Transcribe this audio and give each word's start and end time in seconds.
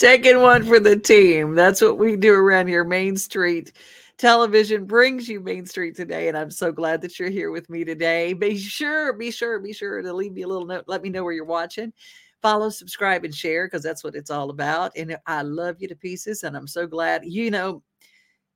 Taking 0.00 0.40
one 0.40 0.64
for 0.64 0.80
the 0.80 0.96
team. 0.96 1.54
That's 1.54 1.82
what 1.82 1.98
we 1.98 2.16
do 2.16 2.32
around 2.32 2.68
here. 2.68 2.84
Main 2.84 3.18
Street 3.18 3.72
Television 4.16 4.86
brings 4.86 5.28
you 5.28 5.40
Main 5.40 5.66
Street 5.66 5.94
today, 5.94 6.28
and 6.28 6.38
I'm 6.38 6.50
so 6.50 6.72
glad 6.72 7.02
that 7.02 7.18
you're 7.18 7.28
here 7.28 7.50
with 7.50 7.68
me 7.68 7.84
today. 7.84 8.32
Be 8.32 8.56
sure, 8.56 9.12
be 9.12 9.30
sure, 9.30 9.58
be 9.58 9.74
sure 9.74 10.00
to 10.00 10.10
leave 10.14 10.32
me 10.32 10.40
a 10.40 10.48
little 10.48 10.64
note. 10.64 10.84
Let 10.86 11.02
me 11.02 11.10
know 11.10 11.22
where 11.22 11.34
you're 11.34 11.44
watching. 11.44 11.92
Follow, 12.40 12.70
subscribe, 12.70 13.26
and 13.26 13.34
share 13.34 13.66
because 13.66 13.82
that's 13.82 14.02
what 14.02 14.14
it's 14.14 14.30
all 14.30 14.48
about. 14.48 14.90
And 14.96 15.18
I 15.26 15.42
love 15.42 15.76
you 15.80 15.88
to 15.88 15.94
pieces, 15.94 16.44
and 16.44 16.56
I'm 16.56 16.66
so 16.66 16.86
glad. 16.86 17.26
You 17.26 17.50
know, 17.50 17.82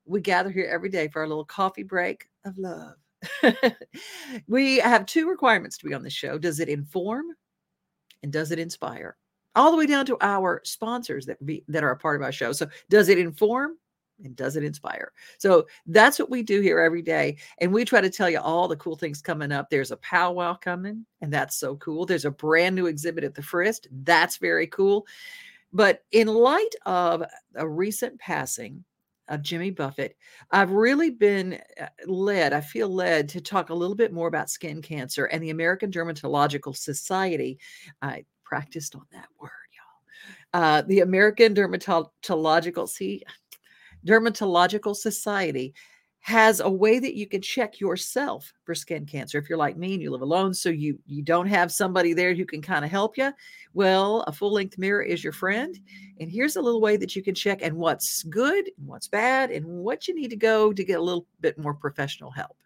we 0.06 0.23
gather 0.23 0.51
here 0.51 0.70
every 0.73 0.89
day 0.89 1.08
for 1.08 1.20
our 1.20 1.29
little 1.29 1.45
coffee 1.45 1.83
break 1.83 2.27
of 2.47 2.56
love. 2.56 2.95
we 4.48 4.79
have 4.79 5.05
two 5.05 5.29
requirements 5.29 5.77
to 5.77 5.84
be 5.84 5.92
on 5.92 6.05
the 6.05 6.08
show. 6.08 6.39
Does 6.39 6.58
it 6.58 6.70
inform 6.70 7.27
and 8.23 8.33
does 8.33 8.51
it 8.51 8.58
inspire? 8.58 9.19
All 9.55 9.70
the 9.70 9.77
way 9.77 9.86
down 9.86 10.06
to 10.06 10.16
our 10.20 10.60
sponsors 10.64 11.27
that 11.27 11.44
be 11.44 11.64
that 11.69 11.84
are 11.84 11.91
a 11.91 11.97
part 11.97 12.16
of 12.16 12.22
our 12.22 12.33
show. 12.33 12.52
So 12.52 12.66
does 12.91 13.08
it 13.08 13.19
inform 13.19 13.78
and 14.22 14.36
does 14.36 14.56
it 14.56 14.64
inspire? 14.64 15.12
So 15.38 15.66
that's 15.86 16.19
what 16.19 16.30
we 16.30 16.42
do 16.42 16.61
here 16.61 16.80
every 16.80 17.02
day. 17.02 17.36
And 17.58 17.72
we 17.72 17.84
try 17.84 18.00
to 18.00 18.11
tell 18.11 18.30
you 18.30 18.41
all 18.41 18.69
the 18.69 18.77
cool 18.77 18.96
things 18.96 19.22
coming 19.22 19.52
up. 19.52 19.70
There's 19.70 19.91
a 19.91 19.96
powwow 19.98 20.55
coming, 20.55 21.06
and 21.20 21.33
that's 21.33 21.56
so 21.56 21.77
cool. 21.77 22.06
There's 22.06 22.24
a 22.24 22.30
brand 22.30 22.77
new 22.77 22.86
exhibit 22.86 23.24
at 23.24 23.34
the 23.34 23.42
Frist. 23.42 23.86
That's 24.05 24.36
very 24.38 24.66
cool. 24.66 25.06
But 25.72 26.05
in 26.12 26.28
light 26.28 26.74
of 26.86 27.24
a 27.56 27.68
recent 27.68 28.18
passing 28.20 28.84
of 29.27 29.42
Jimmy 29.42 29.70
Buffett, 29.70 30.16
I've 30.52 30.70
really 30.70 31.11
been 31.11 31.58
uh, 31.80 31.86
led, 32.06 32.52
I 32.52 32.61
feel 32.61 32.89
led 32.89 33.28
to 33.30 33.41
talk 33.41 33.70
a 33.70 33.74
little 33.74 33.96
bit 33.96 34.12
more 34.12 34.29
about 34.29 34.50
skin 34.50 34.83
cancer 34.83 35.24
and 35.24 35.42
the 35.42 35.50
American 35.50 35.90
Dermatological 35.90 36.77
Society. 36.77 37.58
Practiced 38.44 38.94
on 38.94 39.06
that 39.12 39.28
word, 39.40 39.50
y'all. 39.72 40.62
Uh, 40.62 40.82
the 40.82 41.00
American 41.00 41.55
Dermatological, 41.55 42.88
see, 42.88 43.22
Dermatological 44.06 44.94
Society 44.94 45.74
has 46.20 46.60
a 46.60 46.70
way 46.70 46.98
that 46.98 47.16
you 47.16 47.27
can 47.27 47.42
check 47.42 47.80
yourself 47.80 48.50
for 48.64 48.74
skin 48.74 49.05
cancer. 49.05 49.36
If 49.36 49.46
you're 49.46 49.58
like 49.58 49.77
me 49.77 49.92
and 49.92 50.02
you 50.02 50.10
live 50.10 50.22
alone, 50.22 50.55
so 50.55 50.70
you 50.70 50.98
you 51.06 51.22
don't 51.22 51.46
have 51.46 51.70
somebody 51.70 52.14
there 52.14 52.32
who 52.34 52.46
can 52.46 52.62
kind 52.62 52.82
of 52.82 52.90
help 52.90 53.18
you, 53.18 53.30
well, 53.74 54.22
a 54.22 54.32
full 54.32 54.50
length 54.50 54.78
mirror 54.78 55.02
is 55.02 55.22
your 55.22 55.34
friend. 55.34 55.78
And 56.20 56.30
here's 56.30 56.56
a 56.56 56.62
little 56.62 56.80
way 56.80 56.96
that 56.96 57.14
you 57.14 57.22
can 57.22 57.34
check 57.34 57.61
and 57.61 57.76
what's 57.76 58.22
good, 58.22 58.70
and 58.78 58.86
what's 58.86 59.06
bad, 59.06 59.50
and 59.50 59.66
what 59.66 60.08
you 60.08 60.14
need 60.14 60.30
to 60.30 60.36
go 60.36 60.72
to 60.72 60.84
get 60.84 60.98
a 60.98 61.02
little 61.02 61.26
bit 61.40 61.58
more 61.58 61.74
professional 61.74 62.30
help. 62.30 62.56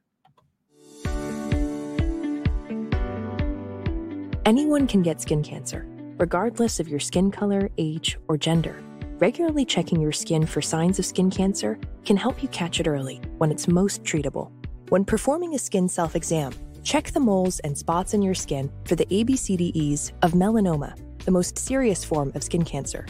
Anyone 4.49 4.87
can 4.87 5.03
get 5.03 5.21
skin 5.21 5.43
cancer, 5.43 5.85
regardless 6.17 6.81
of 6.81 6.89
your 6.89 7.01
skin 7.01 7.31
color, 7.31 7.69
age, 7.77 8.17
or 8.29 8.39
gender. 8.39 8.83
Regularly 9.19 9.67
checking 9.67 10.01
your 10.01 10.11
skin 10.11 10.47
for 10.47 10.63
signs 10.63 10.99
of 10.99 11.05
skin 11.05 11.31
cancer 11.31 11.79
can 12.07 12.17
help 12.17 12.43
you 12.43 12.49
catch 12.49 12.81
it 12.81 12.89
early 12.89 13.21
when 13.37 13.51
it's 13.51 13.69
most 13.69 14.05
treatable. 14.05 14.51
When 14.89 15.05
performing 15.05 15.55
a 15.55 15.59
skin 15.59 15.87
self 15.87 16.17
exam, 16.17 16.55
check 16.83 17.11
the 17.11 17.21
moles 17.21 17.59
and 17.59 17.77
spots 17.77 18.15
in 18.15 18.23
your 18.23 18.33
skin 18.35 18.73
for 18.87 18.97
the 18.97 19.05
ABCDEs 19.05 20.13
of 20.23 20.33
melanoma, 20.33 20.99
the 21.27 21.31
most 21.31 21.59
serious 21.59 22.03
form 22.03 22.33
of 22.35 22.43
skin 22.43 22.65
cancer. 22.65 23.05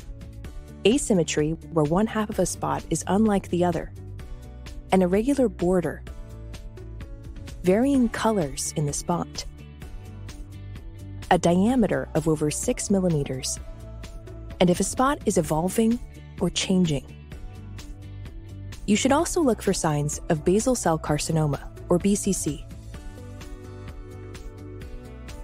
Asymmetry, 0.84 1.53
where 1.72 1.84
one 1.84 2.09
half 2.09 2.31
of 2.31 2.41
a 2.41 2.47
spot 2.47 2.82
is 2.91 3.04
unlike 3.06 3.48
the 3.50 3.65
other, 3.65 3.93
an 4.91 5.03
irregular 5.03 5.48
border, 5.48 6.03
varying 7.62 8.09
colors 8.09 8.75
in 8.75 8.87
the 8.87 8.93
spot, 8.93 9.44
a 11.31 11.39
diameter 11.39 12.09
of 12.15 12.28
over 12.28 12.50
6 12.50 12.91
millimeters, 12.91 13.59
and 14.61 14.71
if 14.71 14.81
a 14.81 14.84
spot 14.84 15.19
is 15.27 15.39
evolving 15.39 15.99
or 16.41 16.50
changing. 16.50 17.05
You 18.87 18.97
should 18.97 19.12
also 19.12 19.41
look 19.43 19.61
for 19.61 19.72
signs 19.72 20.21
of 20.31 20.44
basal 20.44 20.75
cell 20.75 20.99
carcinoma, 20.99 21.61
or 21.89 21.99
BCC, 21.99 22.65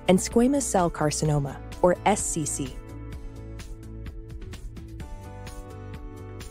and 0.09 0.19
squamous 0.19 0.63
cell 0.63 0.91
carcinoma, 0.91 1.57
or 1.83 1.97
SCC. 2.07 2.73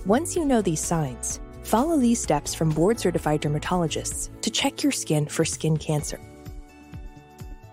Once 0.06 0.36
you 0.36 0.46
know 0.46 0.62
these 0.62 0.82
signs, 0.82 1.40
follow 1.64 1.98
these 1.98 2.22
steps 2.22 2.54
from 2.54 2.70
board 2.70 3.00
certified 3.00 3.42
dermatologists 3.42 4.30
to 4.42 4.52
check 4.52 4.84
your 4.84 4.92
skin 4.92 5.26
for 5.26 5.46
skin 5.46 5.78
cancer. 5.78 6.20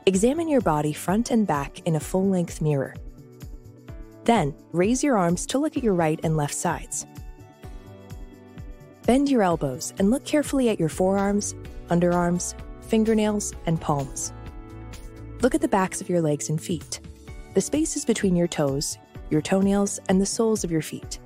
Examine 0.07 0.49
your 0.49 0.61
body 0.61 0.93
front 0.93 1.31
and 1.31 1.47
back 1.47 1.81
in 1.81 1.97
a 1.97 2.01
full 2.01 2.29
length 2.29 2.61
mirror. 2.61 2.95
Then, 4.25 4.55
raise 4.73 5.03
your 5.05 5.19
arms 5.19 5.47
to 5.47 5.59
look 5.59 5.77
at 5.77 5.83
your 5.83 5.95
right 5.95 6.19
and 6.23 6.37
left 6.37 6.55
sides. 6.55 7.07
Bend 9.07 9.29
your 9.29 9.43
elbows 9.43 9.93
and 9.99 10.11
look 10.11 10.25
carefully 10.25 10.69
at 10.69 10.79
your 10.79 10.89
forearms, 10.89 11.55
underarms, 11.89 12.55
fingernails, 12.83 13.53
and 13.67 13.81
palms. 13.81 14.33
Look 15.43 15.55
at 15.55 15.61
the 15.61 15.69
backs 15.69 16.01
of 16.01 16.09
your 16.09 16.21
legs 16.21 16.49
and 16.49 16.61
feet, 16.61 17.01
the 17.55 17.61
spaces 17.61 18.05
between 18.05 18.37
your 18.37 18.49
toes, 18.49 18.99
your 19.31 19.43
toenails, 19.43 20.01
and 20.09 20.21
the 20.21 20.27
soles 20.27 20.65
of 20.65 20.71
your 20.71 20.83
feet. 20.83 21.19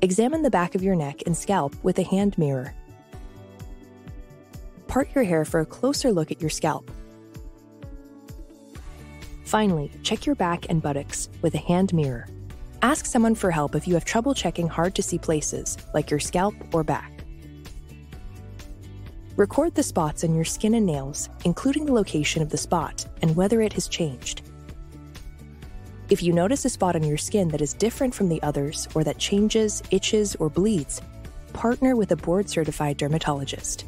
Examine 0.00 0.42
the 0.42 0.50
back 0.50 0.74
of 0.74 0.82
your 0.82 0.94
neck 0.94 1.22
and 1.26 1.36
scalp 1.36 1.74
with 1.82 1.98
a 1.98 2.04
hand 2.04 2.38
mirror. 2.38 2.74
Part 4.88 5.14
your 5.14 5.24
hair 5.24 5.44
for 5.44 5.60
a 5.60 5.66
closer 5.66 6.10
look 6.10 6.32
at 6.32 6.40
your 6.40 6.50
scalp. 6.50 6.90
Finally, 9.44 9.90
check 10.02 10.26
your 10.26 10.34
back 10.34 10.66
and 10.68 10.82
buttocks 10.82 11.28
with 11.42 11.54
a 11.54 11.58
hand 11.58 11.92
mirror. 11.92 12.26
Ask 12.82 13.06
someone 13.06 13.34
for 13.34 13.50
help 13.50 13.74
if 13.74 13.86
you 13.86 13.94
have 13.94 14.04
trouble 14.04 14.34
checking 14.34 14.66
hard 14.66 14.94
to 14.94 15.02
see 15.02 15.18
places, 15.18 15.76
like 15.94 16.10
your 16.10 16.20
scalp 16.20 16.54
or 16.72 16.82
back. 16.82 17.12
Record 19.36 19.74
the 19.74 19.82
spots 19.82 20.24
on 20.24 20.34
your 20.34 20.44
skin 20.44 20.74
and 20.74 20.86
nails, 20.86 21.28
including 21.44 21.86
the 21.86 21.92
location 21.92 22.42
of 22.42 22.50
the 22.50 22.56
spot 22.56 23.06
and 23.22 23.36
whether 23.36 23.60
it 23.60 23.74
has 23.74 23.88
changed. 23.88 24.42
If 26.08 26.22
you 26.22 26.32
notice 26.32 26.64
a 26.64 26.70
spot 26.70 26.96
on 26.96 27.04
your 27.04 27.18
skin 27.18 27.48
that 27.48 27.60
is 27.60 27.74
different 27.74 28.14
from 28.14 28.28
the 28.30 28.42
others 28.42 28.88
or 28.94 29.04
that 29.04 29.18
changes, 29.18 29.82
itches, 29.90 30.34
or 30.36 30.48
bleeds, 30.48 31.02
partner 31.52 31.94
with 31.94 32.10
a 32.12 32.16
board 32.16 32.48
certified 32.48 32.96
dermatologist. 32.96 33.84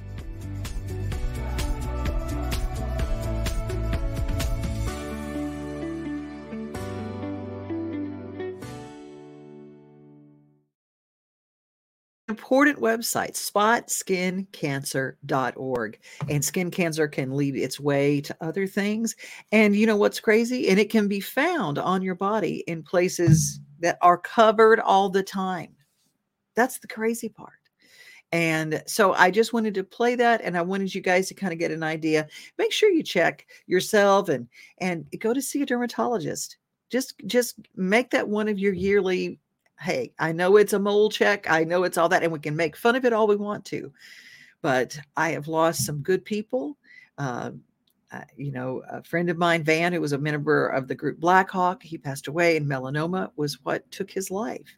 Important 12.31 12.79
website 12.79 13.33
spotskincancer.org 13.33 15.99
and 16.29 16.45
skin 16.45 16.71
cancer 16.71 17.09
can 17.09 17.37
lead 17.37 17.57
its 17.57 17.81
way 17.81 18.21
to 18.21 18.37
other 18.41 18.69
things 18.69 19.17
and 19.51 19.75
you 19.75 19.85
know 19.85 19.97
what's 19.97 20.21
crazy 20.21 20.69
and 20.69 20.79
it 20.79 20.91
can 20.91 21.09
be 21.09 21.19
found 21.19 21.77
on 21.77 22.03
your 22.03 22.15
body 22.15 22.63
in 22.69 22.81
places 22.83 23.59
that 23.81 23.99
are 24.01 24.17
covered 24.17 24.79
all 24.79 25.11
the 25.11 25.25
time 25.25 25.75
that's 26.55 26.79
the 26.79 26.87
crazy 26.87 27.29
part 27.29 27.55
and 28.33 28.81
so 28.87 29.13
I 29.15 29.33
just 29.33 29.53
wanted 29.53 29.75
to 29.75 29.83
play 29.83 30.15
that 30.15 30.41
and 30.43 30.57
I 30.57 30.63
wanted 30.63 30.95
you 30.95 31.01
guys 31.01 31.27
to 31.29 31.35
kind 31.35 31.53
of 31.53 31.59
get 31.59 31.73
an 31.73 31.83
idea. 31.83 32.29
Make 32.59 32.71
sure 32.71 32.89
you 32.89 33.03
check 33.03 33.45
yourself 33.67 34.29
and 34.29 34.47
and 34.79 35.05
go 35.19 35.35
to 35.35 35.43
see 35.43 35.63
a 35.63 35.67
dermatologist. 35.67 36.57
Just 36.91 37.15
just 37.27 37.57
make 37.75 38.11
that 38.11 38.29
one 38.29 38.47
of 38.47 38.57
your 38.57 38.73
yearly 38.73 39.41
hey, 39.81 40.13
I 40.19 40.33
know 40.33 40.57
it's 40.57 40.73
a 40.73 40.79
mole 40.79 41.11
check. 41.11 41.51
I 41.51 41.65
know 41.65 41.85
it's 41.85 41.99
all 41.99 42.09
that, 42.11 42.23
and 42.23 42.33
we 42.33 42.39
can 42.39 42.57
make 42.57 42.77
fun 42.77 42.97
of 42.97 43.05
it 43.05 43.13
all 43.13 43.27
we 43.27 43.37
want 43.37 43.65
to. 43.67 43.93
But 44.63 44.99
I 45.17 45.31
have 45.31 45.49
lost 45.49 45.87
some 45.87 46.03
good 46.03 46.25
people. 46.25 46.77
Uh, 47.17 47.53
uh, 48.13 48.23
you 48.37 48.51
know, 48.51 48.83
a 48.91 49.03
friend 49.05 49.31
of 49.31 49.39
mine, 49.39 49.63
Van, 49.63 49.93
who 49.93 50.01
was 50.01 50.13
a 50.13 50.19
member 50.19 50.69
of 50.69 50.89
the 50.89 50.95
group 50.95 51.21
Blackhawk, 51.21 51.83
he 51.83 51.97
passed 51.97 52.27
away, 52.27 52.57
and 52.57 52.67
melanoma 52.67 53.31
was 53.37 53.63
what 53.63 53.91
took 53.91 54.11
his 54.11 54.31
life. 54.31 54.77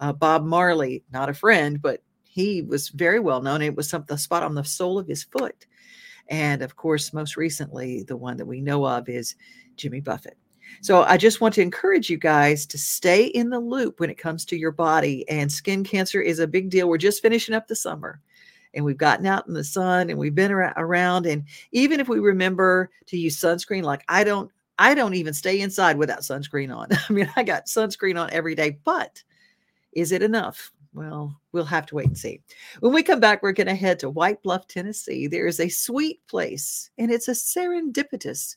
Uh, 0.00 0.12
Bob 0.12 0.44
Marley, 0.44 1.04
not 1.12 1.28
a 1.28 1.34
friend, 1.34 1.80
but 1.80 2.02
he 2.24 2.62
was 2.62 2.88
very 2.88 3.20
well 3.20 3.40
known. 3.40 3.62
It 3.62 3.76
was 3.76 3.88
some 3.88 4.04
the 4.08 4.18
spot 4.18 4.42
on 4.42 4.54
the 4.54 4.64
sole 4.64 4.98
of 4.98 5.06
his 5.06 5.22
foot. 5.22 5.66
And 6.28 6.62
of 6.62 6.76
course, 6.76 7.12
most 7.12 7.36
recently, 7.36 8.02
the 8.02 8.16
one 8.16 8.36
that 8.38 8.46
we 8.46 8.60
know 8.60 8.84
of 8.86 9.08
is 9.08 9.36
Jimmy 9.76 10.00
Buffett. 10.00 10.36
So 10.80 11.02
I 11.02 11.16
just 11.16 11.40
want 11.40 11.54
to 11.54 11.62
encourage 11.62 12.10
you 12.10 12.16
guys 12.16 12.66
to 12.66 12.78
stay 12.78 13.26
in 13.26 13.50
the 13.50 13.60
loop 13.60 14.00
when 14.00 14.10
it 14.10 14.18
comes 14.18 14.44
to 14.46 14.56
your 14.56 14.72
body. 14.72 15.28
And 15.28 15.50
skin 15.50 15.84
cancer 15.84 16.20
is 16.20 16.38
a 16.38 16.46
big 16.46 16.70
deal. 16.70 16.88
We're 16.88 16.98
just 16.98 17.22
finishing 17.22 17.54
up 17.54 17.68
the 17.68 17.76
summer 17.76 18.20
and 18.74 18.84
we've 18.84 18.96
gotten 18.96 19.26
out 19.26 19.46
in 19.46 19.54
the 19.54 19.64
sun 19.64 20.10
and 20.10 20.18
we've 20.18 20.34
been 20.34 20.52
around. 20.52 21.26
And 21.26 21.44
even 21.72 22.00
if 22.00 22.08
we 22.08 22.18
remember 22.18 22.90
to 23.06 23.16
use 23.16 23.38
sunscreen, 23.38 23.82
like 23.82 24.04
I 24.08 24.24
don't, 24.24 24.50
I 24.78 24.94
don't 24.94 25.14
even 25.14 25.34
stay 25.34 25.60
inside 25.60 25.98
without 25.98 26.20
sunscreen 26.20 26.74
on. 26.74 26.88
I 27.08 27.12
mean, 27.12 27.30
I 27.36 27.42
got 27.42 27.66
sunscreen 27.66 28.20
on 28.20 28.30
every 28.32 28.54
day, 28.54 28.78
but 28.84 29.22
is 29.92 30.12
it 30.12 30.22
enough? 30.22 30.72
Well, 30.94 31.40
we'll 31.52 31.64
have 31.64 31.86
to 31.86 31.94
wait 31.94 32.06
and 32.06 32.18
see. 32.18 32.40
When 32.80 32.92
we 32.92 33.02
come 33.02 33.20
back, 33.20 33.42
we're 33.42 33.52
going 33.52 33.66
to 33.66 33.74
head 33.74 33.98
to 34.00 34.10
White 34.10 34.42
Bluff, 34.42 34.66
Tennessee. 34.66 35.26
There 35.26 35.46
is 35.46 35.58
a 35.58 35.68
sweet 35.68 36.20
place, 36.26 36.90
and 36.98 37.10
it's 37.10 37.28
a 37.28 37.32
serendipitous 37.32 38.56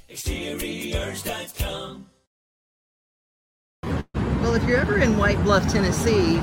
Well, 3.81 4.55
if 4.55 4.63
you're 4.67 4.77
ever 4.77 4.97
in 4.97 5.17
White 5.17 5.41
Bluff, 5.43 5.71
Tennessee, 5.71 6.33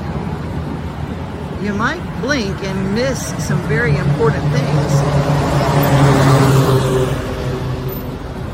you 1.63 1.75
might 1.75 2.01
blink 2.23 2.57
and 2.65 2.95
miss 2.95 3.27
some 3.47 3.61
very 3.69 3.95
important 3.95 4.43
things, 4.55 4.93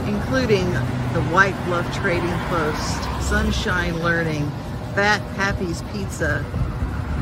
including 0.09 0.73
the 1.13 1.23
White 1.31 1.55
Bluff 1.67 1.87
Trading 1.97 2.37
Post, 2.49 3.29
Sunshine 3.29 4.03
Learning, 4.03 4.51
Fat 4.97 5.21
Happy's 5.37 5.83
Pizza. 5.93 6.45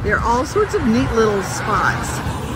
There 0.03 0.17
are 0.17 0.25
all 0.25 0.47
sorts 0.47 0.73
of 0.73 0.87
neat 0.87 1.13
little 1.13 1.43
spots. 1.43 2.52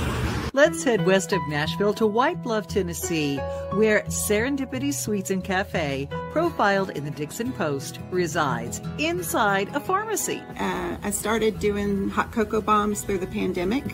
Let's 0.56 0.82
head 0.84 1.04
west 1.04 1.34
of 1.34 1.46
Nashville 1.48 1.92
to 1.92 2.06
White 2.06 2.42
Bluff, 2.42 2.66
Tennessee, 2.66 3.36
where 3.74 4.00
Serendipity 4.04 4.90
Sweets 4.90 5.30
and 5.30 5.44
Cafe, 5.44 6.08
profiled 6.32 6.88
in 6.96 7.04
the 7.04 7.10
Dickson 7.10 7.52
Post, 7.52 8.00
resides 8.10 8.80
inside 8.96 9.68
a 9.76 9.80
pharmacy. 9.80 10.42
Uh, 10.58 10.96
I 11.02 11.10
started 11.10 11.58
doing 11.58 12.08
hot 12.08 12.32
cocoa 12.32 12.62
bombs 12.62 13.02
through 13.02 13.18
the 13.18 13.26
pandemic. 13.26 13.84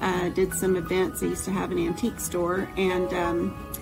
Uh, 0.00 0.30
did 0.30 0.52
some 0.52 0.74
events. 0.74 1.22
I 1.22 1.26
used 1.26 1.44
to 1.44 1.52
have 1.52 1.70
an 1.70 1.78
antique 1.78 2.18
store, 2.18 2.68
and 2.76 3.14
um, 3.14 3.74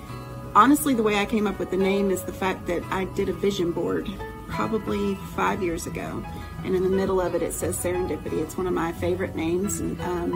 honestly, 0.55 0.93
the 0.93 1.03
way 1.03 1.17
I 1.17 1.25
came 1.25 1.47
up 1.47 1.59
with 1.59 1.71
the 1.71 1.79
name 1.79 2.11
is 2.11 2.25
the 2.25 2.33
fact 2.35 2.67
that 2.67 2.83
I 2.91 3.05
did 3.05 3.31
a 3.31 3.33
vision 3.33 3.73
board 3.73 4.07
probably 4.49 5.15
five 5.35 5.63
years 5.63 5.87
ago, 5.87 6.23
and 6.65 6.75
in 6.75 6.83
the 6.83 6.89
middle 6.89 7.21
of 7.21 7.35
it, 7.35 7.43
it 7.43 7.53
says 7.53 7.77
Serendipity. 7.77 8.43
It's 8.43 8.57
one 8.57 8.67
of 8.67 8.73
my 8.73 8.93
favorite 8.93 9.35
names, 9.37 9.81
and 9.81 10.01
um, 10.01 10.33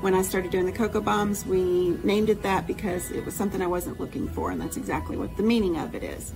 when 0.00 0.14
I 0.14 0.22
started 0.22 0.50
doing 0.50 0.66
the 0.66 0.72
cocoa 0.72 1.00
bombs, 1.00 1.46
we 1.46 1.90
named 2.04 2.28
it 2.28 2.42
that 2.42 2.66
because 2.66 3.10
it 3.10 3.24
was 3.24 3.34
something 3.34 3.62
I 3.62 3.66
wasn't 3.66 3.98
looking 3.98 4.28
for, 4.28 4.50
and 4.50 4.60
that's 4.60 4.76
exactly 4.76 5.16
what 5.16 5.36
the 5.36 5.42
meaning 5.42 5.78
of 5.78 5.94
it 5.94 6.02
is. 6.02 6.32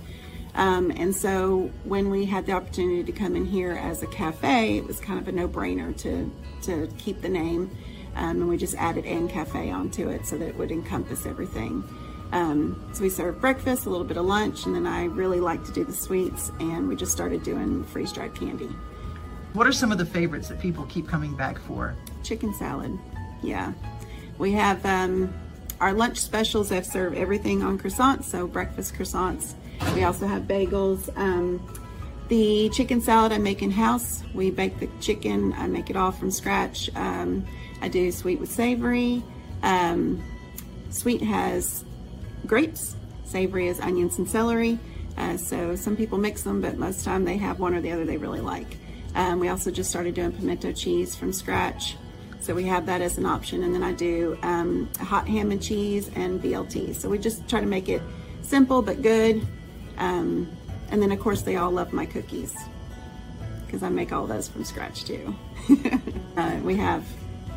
Um, 0.55 0.91
and 0.91 1.15
so 1.15 1.71
when 1.83 2.09
we 2.09 2.25
had 2.25 2.45
the 2.45 2.53
opportunity 2.53 3.03
to 3.03 3.11
come 3.11 3.35
in 3.35 3.45
here 3.45 3.73
as 3.73 4.01
a 4.01 4.07
cafe, 4.07 4.77
it 4.77 4.87
was 4.87 4.99
kind 4.99 5.19
of 5.19 5.27
a 5.27 5.31
no-brainer 5.31 5.95
to 5.97 6.31
to 6.63 6.87
keep 6.97 7.21
the 7.21 7.29
name, 7.29 7.69
um, 8.15 8.41
and 8.41 8.49
we 8.49 8.57
just 8.57 8.75
added 8.75 9.05
"and 9.05 9.29
cafe" 9.29 9.69
onto 9.69 10.09
it 10.09 10.25
so 10.25 10.37
that 10.37 10.47
it 10.47 10.57
would 10.57 10.71
encompass 10.71 11.25
everything. 11.25 11.83
Um, 12.31 12.83
so 12.93 13.03
we 13.03 13.09
serve 13.09 13.39
breakfast, 13.39 13.85
a 13.85 13.89
little 13.89 14.05
bit 14.05 14.17
of 14.17 14.25
lunch, 14.25 14.65
and 14.65 14.75
then 14.75 14.85
I 14.85 15.05
really 15.05 15.39
like 15.39 15.63
to 15.65 15.71
do 15.71 15.83
the 15.83 15.93
sweets, 15.93 16.51
and 16.59 16.87
we 16.87 16.95
just 16.95 17.11
started 17.11 17.41
doing 17.43 17.83
freeze-dried 17.85 18.35
candy, 18.35 18.69
What 19.53 19.65
are 19.65 19.71
some 19.71 19.91
of 19.91 19.97
the 19.97 20.05
favorites 20.05 20.47
that 20.49 20.59
people 20.59 20.85
keep 20.85 21.07
coming 21.07 21.35
back 21.35 21.57
for? 21.59 21.95
chicken 22.23 22.53
salad. 22.53 22.97
Yeah, 23.41 23.73
we 24.37 24.51
have 24.51 24.85
um, 24.85 25.33
our 25.79 25.93
lunch 25.93 26.17
specials 26.17 26.69
that 26.69 26.85
serve 26.85 27.15
everything 27.15 27.63
on 27.63 27.79
croissants, 27.79 28.25
so 28.25 28.45
breakfast 28.45 28.93
croissants. 28.93 29.53
We 29.95 30.03
also 30.03 30.27
have 30.27 30.43
bagels. 30.43 31.09
Um, 31.17 31.65
the 32.27 32.69
chicken 32.69 33.01
salad 33.01 33.31
I 33.31 33.39
make 33.39 33.63
in 33.63 33.71
house. 33.71 34.23
We 34.35 34.51
bake 34.51 34.79
the 34.79 34.89
chicken. 35.01 35.53
I 35.53 35.67
make 35.67 35.89
it 35.89 35.95
all 35.95 36.11
from 36.11 36.29
scratch. 36.29 36.89
Um, 36.95 37.45
I 37.81 37.87
do 37.87 38.11
sweet 38.11 38.39
with 38.39 38.51
savory. 38.51 39.23
Um, 39.63 40.23
sweet 40.91 41.21
has 41.23 41.83
grapes. 42.45 42.95
Savory 43.23 43.67
is 43.67 43.79
onions 43.79 44.19
and 44.19 44.29
celery. 44.29 44.77
Uh, 45.17 45.37
so 45.37 45.75
some 45.75 45.95
people 45.95 46.17
mix 46.17 46.43
them, 46.43 46.61
but 46.61 46.77
most 46.77 47.03
time 47.03 47.25
they 47.25 47.37
have 47.37 47.59
one 47.59 47.73
or 47.73 47.81
the 47.81 47.91
other 47.91 48.05
they 48.05 48.17
really 48.17 48.41
like. 48.41 48.77
Um, 49.15 49.39
we 49.39 49.49
also 49.49 49.71
just 49.71 49.89
started 49.89 50.15
doing 50.15 50.31
pimento 50.31 50.71
cheese 50.71 51.15
from 51.15 51.33
scratch. 51.33 51.95
So 52.39 52.55
we 52.55 52.63
have 52.65 52.85
that 52.85 53.01
as 53.01 53.17
an 53.17 53.25
option. 53.25 53.63
And 53.63 53.73
then 53.73 53.83
I 53.83 53.91
do 53.91 54.37
um, 54.43 54.89
hot 54.99 55.27
ham 55.27 55.51
and 55.51 55.61
cheese 55.61 56.09
and 56.15 56.41
BLT. 56.41 56.95
So 56.95 57.09
we 57.09 57.17
just 57.17 57.47
try 57.49 57.59
to 57.59 57.65
make 57.65 57.89
it 57.89 58.01
simple 58.41 58.81
but 58.81 59.01
good. 59.01 59.45
Um, 59.97 60.49
and 60.89 61.01
then 61.01 61.11
of 61.11 61.19
course 61.19 61.41
they 61.41 61.57
all 61.57 61.71
love 61.71 61.93
my 61.93 62.05
cookies 62.05 62.55
because 63.65 63.83
I 63.83 63.89
make 63.89 64.11
all 64.11 64.25
those 64.25 64.47
from 64.47 64.63
scratch 64.63 65.03
too. 65.05 65.35
uh, 66.37 66.59
we 66.63 66.75
have, 66.77 67.03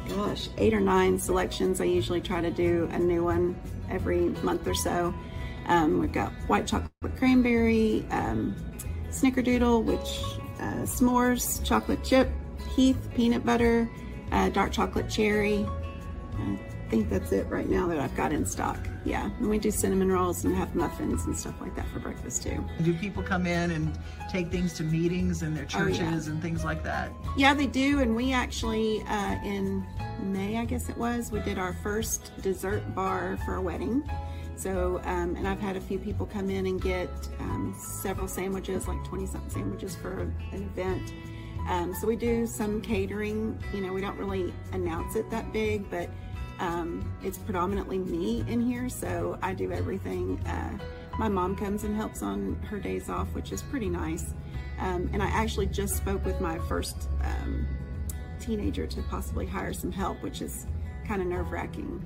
gosh, 0.09 0.49
eight 0.59 0.75
or 0.75 0.81
nine 0.81 1.19
selections. 1.19 1.81
I 1.81 1.85
usually 1.85 2.21
try 2.21 2.43
to 2.43 2.51
do 2.51 2.89
a 2.93 2.99
new 2.99 3.25
one 3.25 3.59
every 3.89 4.29
month 4.43 4.67
or 4.67 4.75
so. 4.75 5.15
Um, 5.67 6.01
we've 6.01 6.13
got 6.13 6.33
white 6.49 6.67
chocolate 6.67 6.91
cranberry, 7.17 8.05
um, 8.11 8.55
snickerdoodle, 9.09 9.85
which 9.85 10.23
uh, 10.63 10.83
s'mores, 10.87 11.63
chocolate 11.65 12.03
chip, 12.05 12.31
Heath 12.77 13.09
peanut 13.15 13.45
butter, 13.45 13.91
uh, 14.31 14.49
dark 14.51 14.73
chocolate 14.73 15.11
cherry. 15.11 15.67
I 16.39 16.59
think 16.89 17.09
that's 17.11 17.33
it 17.33 17.47
right 17.49 17.69
now 17.69 17.87
that 17.89 17.99
I've 17.99 18.15
got 18.17 18.33
in 18.33 18.47
stock. 18.47 18.79
Yeah, 19.05 19.31
and 19.39 19.49
we 19.49 19.59
do 19.59 19.71
cinnamon 19.71 20.11
rolls 20.13 20.45
and 20.45 20.55
have 20.57 20.75
muffins 20.75 21.25
and 21.27 21.37
stuff 21.37 21.61
like 21.61 21.75
that 21.77 21.87
for 21.89 21.99
breakfast 21.99 22.43
too. 22.43 22.65
Do 22.83 22.95
people 22.95 23.23
come 23.23 23.47
in 23.47 23.71
and 23.73 23.99
take 24.31 24.51
things 24.51 24.73
to 24.75 24.85
meetings 24.85 25.43
and 25.43 25.57
their 25.57 25.67
Oh, 25.75 25.87
yeah. 25.87 25.97
churches 25.97 26.29
and 26.29 26.41
things 26.41 26.65
like 26.65 26.83
that? 26.85 27.11
Yeah, 27.37 27.53
they 27.55 27.67
do. 27.67 28.01
And 28.01 28.15
we 28.15 28.33
actually, 28.33 29.03
uh, 29.09 29.37
in 29.45 29.85
May, 30.23 30.59
I 30.59 30.65
guess 30.67 30.89
it 30.89 30.97
was, 30.97 31.33
we 31.33 31.41
did 31.41 31.59
our 31.59 31.73
first 31.83 32.31
dessert 32.43 32.95
bar 32.95 33.39
for 33.45 33.57
a 33.57 33.61
wedding. 33.63 34.03
So, 34.63 35.01
um, 35.07 35.35
and 35.35 35.49
I've 35.49 35.59
had 35.59 35.75
a 35.75 35.81
few 35.81 35.99
people 35.99 36.25
come 36.25 36.49
in 36.49 36.67
and 36.67 36.81
get 36.81 37.11
um, 37.41 37.75
several 37.77 38.29
sandwiches, 38.29 38.87
like 38.87 39.03
20 39.03 39.27
something 39.27 39.51
sandwiches 39.51 39.97
for 39.97 40.21
an 40.21 40.33
event. 40.53 41.13
Um, 41.69 41.93
so 42.01 42.07
we 42.07 42.15
do 42.15 42.47
some 42.47 42.81
catering. 42.81 43.59
You 43.75 43.81
know, 43.81 43.93
we 43.93 44.01
don't 44.01 44.17
really 44.17 44.55
announce 44.71 45.17
it 45.17 45.29
that 45.31 45.53
big, 45.53 45.91
but 45.91 46.09
um, 46.61 47.13
it's 47.25 47.39
predominantly 47.39 47.99
me 47.99 48.45
in 48.47 48.61
here. 48.61 48.89
So 48.89 49.37
I 49.43 49.53
do 49.53 49.73
everything. 49.73 50.39
Uh, 50.47 50.79
my 51.19 51.29
mom 51.29 51.57
comes 51.57 51.83
and 51.83 51.97
helps 51.97 52.23
on 52.23 52.55
her 52.71 52.79
days 52.79 53.11
off, 53.11 53.27
which 53.35 53.51
is 53.51 53.63
pretty 53.63 53.89
nice. 53.89 54.33
Um, 54.79 55.11
and 55.13 55.21
I 55.21 55.27
actually 55.27 55.67
just 55.67 55.97
spoke 55.97 56.25
with 56.25 56.41
my 56.41 56.59
first 56.69 57.09
um, 57.25 57.67
teenager 58.39 58.87
to 58.87 59.03
possibly 59.11 59.45
hire 59.45 59.73
some 59.73 59.91
help, 59.91 60.23
which 60.23 60.41
is 60.41 60.69
kind 61.05 61.21
of 61.21 61.27
nerve 61.27 61.51
wracking 61.51 62.01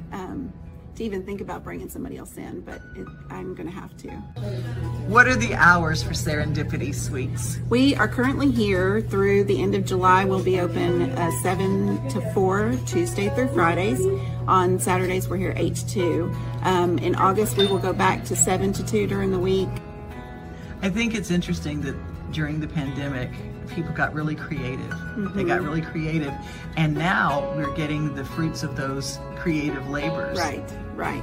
to 0.96 1.04
even 1.04 1.22
think 1.22 1.40
about 1.40 1.62
bringing 1.62 1.88
somebody 1.88 2.16
else 2.16 2.36
in, 2.36 2.60
but 2.62 2.80
it, 2.94 3.06
I'm 3.30 3.54
going 3.54 3.68
to 3.68 3.74
have 3.74 3.96
to. 3.98 4.08
What 5.08 5.28
are 5.28 5.36
the 5.36 5.54
hours 5.54 6.02
for 6.02 6.10
Serendipity 6.10 6.94
Sweets? 6.94 7.58
We 7.68 7.94
are 7.96 8.08
currently 8.08 8.50
here 8.50 9.00
through 9.02 9.44
the 9.44 9.62
end 9.62 9.74
of 9.74 9.84
July. 9.84 10.24
We'll 10.24 10.42
be 10.42 10.60
open 10.60 11.10
uh, 11.12 11.30
7 11.42 12.08
to 12.08 12.20
4, 12.32 12.76
Tuesday 12.86 13.28
through 13.34 13.48
Fridays. 13.48 14.00
On 14.48 14.78
Saturdays, 14.78 15.28
we're 15.28 15.36
here 15.36 15.54
8 15.56 15.74
to 15.74 15.88
2. 15.88 16.32
Um, 16.62 16.98
in 16.98 17.14
August, 17.14 17.56
we 17.56 17.66
will 17.66 17.78
go 17.78 17.92
back 17.92 18.24
to 18.24 18.36
7 18.36 18.72
to 18.72 18.84
2 18.84 19.06
during 19.06 19.30
the 19.30 19.38
week. 19.38 19.68
I 20.82 20.88
think 20.88 21.14
it's 21.14 21.30
interesting 21.30 21.80
that 21.82 21.96
during 22.32 22.60
the 22.60 22.68
pandemic, 22.68 23.30
people 23.68 23.92
got 23.92 24.14
really 24.14 24.34
creative. 24.34 24.94
They 25.34 25.44
got 25.44 25.62
really 25.62 25.82
creative. 25.82 26.32
And 26.76 26.94
now 26.94 27.52
we're 27.56 27.74
getting 27.74 28.14
the 28.14 28.24
fruits 28.24 28.62
of 28.62 28.76
those 28.76 29.18
creative 29.36 29.88
labors. 29.88 30.38
Right, 30.38 30.68
right. 30.96 31.22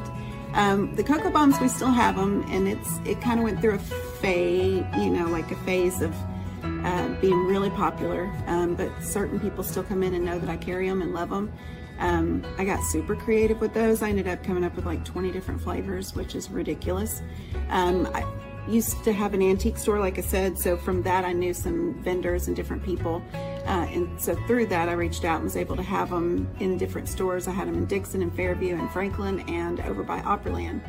Um, 0.54 0.96
the 0.96 1.04
cocoa 1.04 1.32
bombs, 1.32 1.60
we 1.60 1.68
still 1.68 1.92
have 1.92 2.16
them, 2.16 2.46
and 2.50 2.68
it's 2.68 3.00
it 3.06 3.20
kind 3.22 3.40
of 3.40 3.44
went 3.44 3.60
through 3.60 3.76
a 3.76 3.80
phase, 3.80 4.84
you 4.98 5.10
know, 5.10 5.28
like 5.28 5.50
a 5.52 5.56
phase 5.58 6.02
of 6.02 6.16
uh, 6.64 7.10
being 7.20 7.46
really 7.46 7.72
popular. 7.72 8.32
Um, 8.48 8.76
but 8.76 8.92
certain 9.02 9.40
people 9.40 9.64
still 9.64 9.84
come 9.84 10.04
in 10.04 10.14
and 10.14 10.24
know 10.24 10.38
that 10.40 10.50
I 10.50 10.58
carry 10.58 10.88
them 10.88 11.02
and 11.02 11.14
love 11.14 11.30
them. 11.30 11.52
Um, 12.00 12.44
I 12.58 12.66
got 12.66 12.84
super 12.84 13.16
creative 13.16 13.62
with 13.62 13.74
those. 13.74 14.02
I 14.02 14.10
ended 14.10 14.28
up 14.28 14.44
coming 14.44 14.64
up 14.64 14.76
with 14.76 14.86
like 14.86 15.04
20 15.06 15.32
different 15.32 15.62
flavors, 15.62 16.16
which 16.16 16.36
is 16.36 16.50
ridiculous. 16.50 17.22
Um, 17.70 18.08
I, 18.14 18.24
used 18.68 19.04
to 19.04 19.12
have 19.12 19.34
an 19.34 19.42
antique 19.42 19.78
store, 19.78 20.00
like 20.00 20.18
I 20.18 20.22
said. 20.22 20.58
So 20.58 20.78
from 20.78 21.04
that, 21.04 21.26
I 21.26 21.34
knew 21.34 21.54
some 21.54 22.02
vendors 22.04 22.48
and 22.48 22.56
different 22.56 22.84
people. 22.84 23.22
Uh, 23.34 23.88
and 23.92 24.22
so 24.22 24.36
through 24.48 24.68
that, 24.68 24.90
I 24.90 24.94
reached 24.94 25.26
out 25.26 25.36
and 25.36 25.46
was 25.46 25.58
able 25.58 25.76
to 25.76 25.84
have 25.84 26.10
them 26.10 26.48
in 26.60 26.78
different 26.78 27.08
stores. 27.08 27.48
I 27.48 27.52
had 27.52 27.68
them 27.68 27.76
in 27.76 27.86
Dickson 27.86 28.22
and 28.22 28.34
Fairview 28.36 28.76
and 28.76 28.90
Franklin 28.92 29.42
and 29.50 29.80
over 29.82 30.04
by 30.04 30.22
Opryland. 30.22 30.82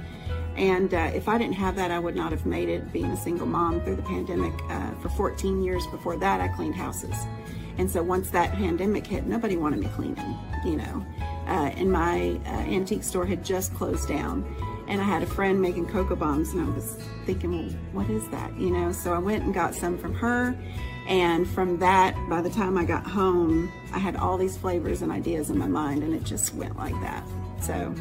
And 0.57 0.95
uh, 0.95 1.11
if 1.12 1.28
I 1.28 1.37
didn't 1.37 1.54
have 1.54 1.75
that, 1.76 1.90
I 1.90 1.99
would 1.99 2.14
not 2.14 2.31
have 2.31 2.47
made 2.47 2.69
it 2.69 2.93
being 2.93 3.07
a 3.07 3.16
single 3.16 3.47
mom 3.47 3.81
through 3.81 3.97
the 3.97 4.02
pandemic. 4.02 4.54
Uh, 4.69 4.93
for 5.02 5.09
14 5.11 5.62
years 5.62 5.85
before 5.88 6.16
that, 6.19 6.40
I 6.40 6.49
cleaned 6.49 6.76
houses. 6.76 7.16
And 7.76 7.90
so 7.90 8.02
once 8.02 8.31
that 8.31 8.52
pandemic 8.52 9.04
hit, 9.07 9.26
nobody 9.26 9.57
wanted 9.57 9.81
me 9.81 9.88
cleaning, 9.88 10.38
you 10.64 10.76
know. 10.76 11.04
Uh, 11.47 11.71
and 11.76 11.90
my 11.90 12.40
uh, 12.47 12.50
antique 12.50 13.02
store 13.02 13.26
had 13.26 13.45
just 13.45 13.75
closed 13.75 14.09
down. 14.09 14.45
And 14.87 15.00
I 15.00 15.05
had 15.05 15.23
a 15.23 15.26
friend 15.26 15.61
making 15.61 15.87
cocoa 15.87 16.17
bombs, 16.17 16.53
and 16.53 16.61
I 16.61 16.71
was 16.71 16.99
thinking, 17.25 17.53
well, 17.53 17.71
what 17.93 18.11
is 18.11 18.29
that? 18.29 18.57
You 18.59 18.71
know, 18.71 18.93
so 18.93 19.14
I 19.14 19.19
went 19.19 19.45
and 19.45 19.55
got 19.55 19.75
some 19.75 19.97
from 19.99 20.14
her. 20.14 20.57
And 21.07 21.49
from 21.49 21.79
that, 21.79 22.17
by 22.29 22.41
the 22.41 22.50
time 22.50 22.79
I 22.79 22.85
got 22.85 23.07
home, 23.07 23.71
I 23.93 23.99
had 23.99 24.17
all 24.17 24.38
these 24.38 24.57
flavors 24.57 25.03
and 25.03 25.12
ideas 25.12 25.50
in 25.50 25.59
my 25.59 25.69
mind, 25.69 26.03
and 26.03 26.14
it 26.14 26.25
just 26.25 26.55
went 26.55 26.76
like 26.76 26.99
that. 27.00 27.26
So 27.61 27.95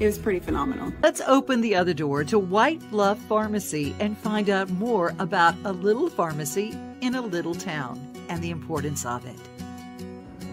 it 0.00 0.06
was 0.06 0.18
pretty 0.18 0.40
phenomenal. 0.40 0.92
Let's 1.02 1.20
open 1.22 1.60
the 1.60 1.74
other 1.74 1.94
door 1.94 2.22
to 2.24 2.38
White 2.38 2.80
Bluff 2.90 3.18
Pharmacy 3.20 3.94
and 3.98 4.16
find 4.16 4.48
out 4.48 4.70
more 4.70 5.14
about 5.18 5.54
a 5.64 5.72
little 5.72 6.08
pharmacy 6.08 6.76
in 7.00 7.14
a 7.14 7.22
little 7.22 7.54
town 7.54 8.00
and 8.28 8.42
the 8.42 8.50
importance 8.50 9.04
of 9.04 9.26
it. 9.26 9.36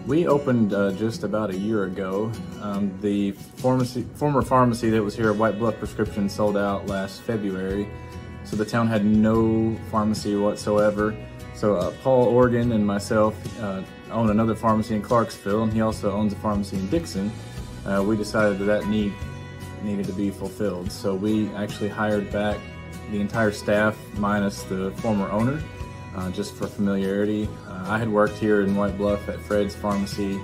We 0.06 0.28
opened 0.28 0.72
uh, 0.72 0.92
just 0.92 1.24
about 1.24 1.50
a 1.50 1.58
year 1.58 1.84
ago. 1.84 2.30
Um, 2.62 2.96
the 3.00 3.32
pharmacy, 3.32 4.06
former 4.14 4.40
pharmacy 4.40 4.88
that 4.90 5.02
was 5.02 5.16
here 5.16 5.30
at 5.30 5.36
White 5.36 5.58
Bluff 5.58 5.78
Prescription 5.78 6.28
sold 6.28 6.56
out 6.56 6.86
last 6.86 7.22
February, 7.22 7.88
so 8.44 8.54
the 8.54 8.64
town 8.64 8.86
had 8.86 9.04
no 9.04 9.76
pharmacy 9.90 10.36
whatsoever. 10.36 11.16
So 11.56 11.74
uh, 11.74 11.90
Paul 12.04 12.26
Organ 12.26 12.70
and 12.70 12.86
myself 12.86 13.34
uh, 13.60 13.82
own 14.12 14.30
another 14.30 14.54
pharmacy 14.54 14.94
in 14.94 15.02
Clarksville, 15.02 15.64
and 15.64 15.72
he 15.72 15.80
also 15.80 16.12
owns 16.12 16.32
a 16.32 16.36
pharmacy 16.36 16.76
in 16.76 16.88
Dickson. 16.88 17.32
Uh, 17.84 18.04
we 18.06 18.16
decided 18.16 18.60
that 18.60 18.66
that 18.66 18.86
need 18.86 19.12
needed 19.82 20.06
to 20.06 20.12
be 20.12 20.30
fulfilled, 20.30 20.92
so 20.92 21.16
we 21.16 21.48
actually 21.54 21.88
hired 21.88 22.30
back 22.30 22.60
the 23.10 23.20
entire 23.20 23.50
staff 23.50 23.98
minus 24.18 24.62
the 24.64 24.92
former 24.98 25.28
owner, 25.30 25.60
uh, 26.14 26.30
just 26.30 26.54
for 26.54 26.68
familiarity. 26.68 27.48
Uh, 27.76 27.92
I 27.92 27.98
had 27.98 28.08
worked 28.08 28.38
here 28.38 28.62
in 28.62 28.74
White 28.74 28.96
Bluff 28.96 29.28
at 29.28 29.38
Fred's 29.40 29.74
Pharmacy 29.74 30.40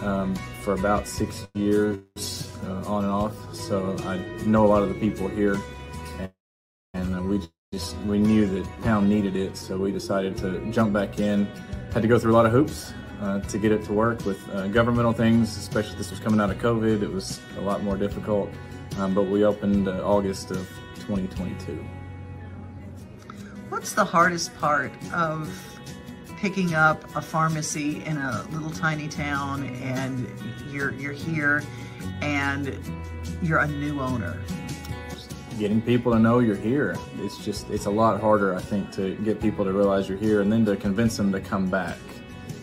um, 0.00 0.34
for 0.62 0.74
about 0.74 1.06
six 1.06 1.46
years, 1.54 2.50
uh, 2.64 2.84
on 2.86 3.04
and 3.04 3.12
off, 3.12 3.54
so 3.54 3.96
I 4.04 4.16
know 4.46 4.64
a 4.64 4.68
lot 4.68 4.82
of 4.82 4.88
the 4.88 4.94
people 4.94 5.28
here, 5.28 5.58
and, 6.18 6.30
and 6.94 7.16
uh, 7.16 7.22
we 7.22 7.40
just 7.72 7.96
we 8.06 8.18
knew 8.18 8.46
that 8.46 8.82
town 8.82 9.08
needed 9.08 9.36
it, 9.36 9.56
so 9.56 9.76
we 9.76 9.92
decided 9.92 10.36
to 10.38 10.70
jump 10.70 10.92
back 10.92 11.18
in. 11.18 11.46
Had 11.92 12.02
to 12.02 12.08
go 12.08 12.18
through 12.18 12.32
a 12.32 12.36
lot 12.36 12.46
of 12.46 12.52
hoops 12.52 12.94
uh, 13.20 13.40
to 13.40 13.58
get 13.58 13.72
it 13.72 13.84
to 13.84 13.92
work 13.92 14.24
with 14.24 14.38
uh, 14.50 14.66
governmental 14.68 15.12
things, 15.12 15.56
especially 15.56 15.96
this 15.96 16.10
was 16.10 16.20
coming 16.20 16.40
out 16.40 16.50
of 16.50 16.58
COVID. 16.58 17.02
It 17.02 17.12
was 17.12 17.40
a 17.58 17.60
lot 17.60 17.82
more 17.82 17.96
difficult, 17.96 18.48
um, 18.98 19.14
but 19.14 19.24
we 19.24 19.44
opened 19.44 19.88
uh, 19.88 20.02
August 20.02 20.50
of 20.52 20.68
2022. 20.94 21.84
What's 23.68 23.92
the 23.92 24.04
hardest 24.04 24.56
part 24.56 24.92
of 25.12 25.75
picking 26.36 26.74
up 26.74 27.04
a 27.16 27.20
pharmacy 27.20 28.04
in 28.04 28.16
a 28.18 28.46
little 28.50 28.70
tiny 28.70 29.08
town 29.08 29.64
and 29.82 30.30
you're 30.70 30.92
you're 30.92 31.12
here 31.12 31.62
and 32.20 32.78
you're 33.42 33.58
a 33.58 33.66
new 33.66 34.00
owner? 34.00 34.38
Getting 35.58 35.80
people 35.80 36.12
to 36.12 36.18
know 36.18 36.40
you're 36.40 36.54
here. 36.54 36.96
It's 37.20 37.42
just 37.44 37.70
it's 37.70 37.86
a 37.86 37.90
lot 37.90 38.20
harder, 38.20 38.54
I 38.54 38.60
think, 38.60 38.92
to 38.92 39.14
get 39.16 39.40
people 39.40 39.64
to 39.64 39.72
realize 39.72 40.08
you're 40.08 40.18
here 40.18 40.42
and 40.42 40.52
then 40.52 40.64
to 40.66 40.76
convince 40.76 41.16
them 41.16 41.32
to 41.32 41.40
come 41.40 41.68
back. 41.70 41.98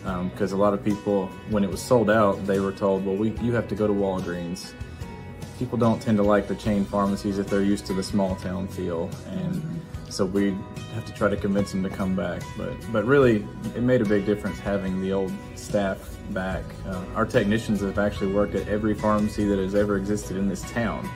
Because 0.02 0.52
um, 0.52 0.58
a 0.58 0.62
lot 0.62 0.74
of 0.74 0.84
people, 0.84 1.28
when 1.48 1.64
it 1.64 1.70
was 1.70 1.80
sold 1.80 2.10
out, 2.10 2.46
they 2.46 2.60
were 2.60 2.72
told, 2.72 3.04
"Well, 3.04 3.16
we 3.16 3.30
you 3.40 3.52
have 3.54 3.68
to 3.68 3.74
go 3.74 3.86
to 3.86 3.92
Walgreens." 3.92 4.74
People 5.58 5.78
don't 5.78 6.00
tend 6.00 6.18
to 6.18 6.22
like 6.22 6.46
the 6.46 6.54
chain 6.54 6.84
pharmacies 6.84 7.38
if 7.38 7.48
they're 7.48 7.62
used 7.62 7.86
to 7.86 7.94
the 7.94 8.02
small 8.02 8.36
town 8.36 8.68
feel, 8.68 9.08
and 9.28 9.80
so 10.08 10.24
we'd 10.24 10.58
have 10.94 11.04
to 11.04 11.12
try 11.12 11.28
to 11.28 11.36
convince 11.36 11.72
them 11.72 11.82
to 11.82 11.90
come 11.90 12.14
back. 12.14 12.42
But 12.56 12.72
but 12.92 13.04
really, 13.04 13.46
it 13.74 13.82
made 13.82 14.00
a 14.00 14.04
big 14.04 14.26
difference 14.26 14.58
having 14.58 15.00
the 15.00 15.12
old 15.12 15.32
staff 15.54 16.16
back. 16.30 16.64
Uh, 16.86 17.02
our 17.14 17.26
technicians 17.26 17.80
have 17.80 17.98
actually 17.98 18.32
worked 18.32 18.54
at 18.54 18.68
every 18.68 18.94
pharmacy 18.94 19.44
that 19.44 19.58
has 19.58 19.74
ever 19.74 19.96
existed 19.96 20.36
in 20.36 20.48
this 20.48 20.62
town. 20.72 21.08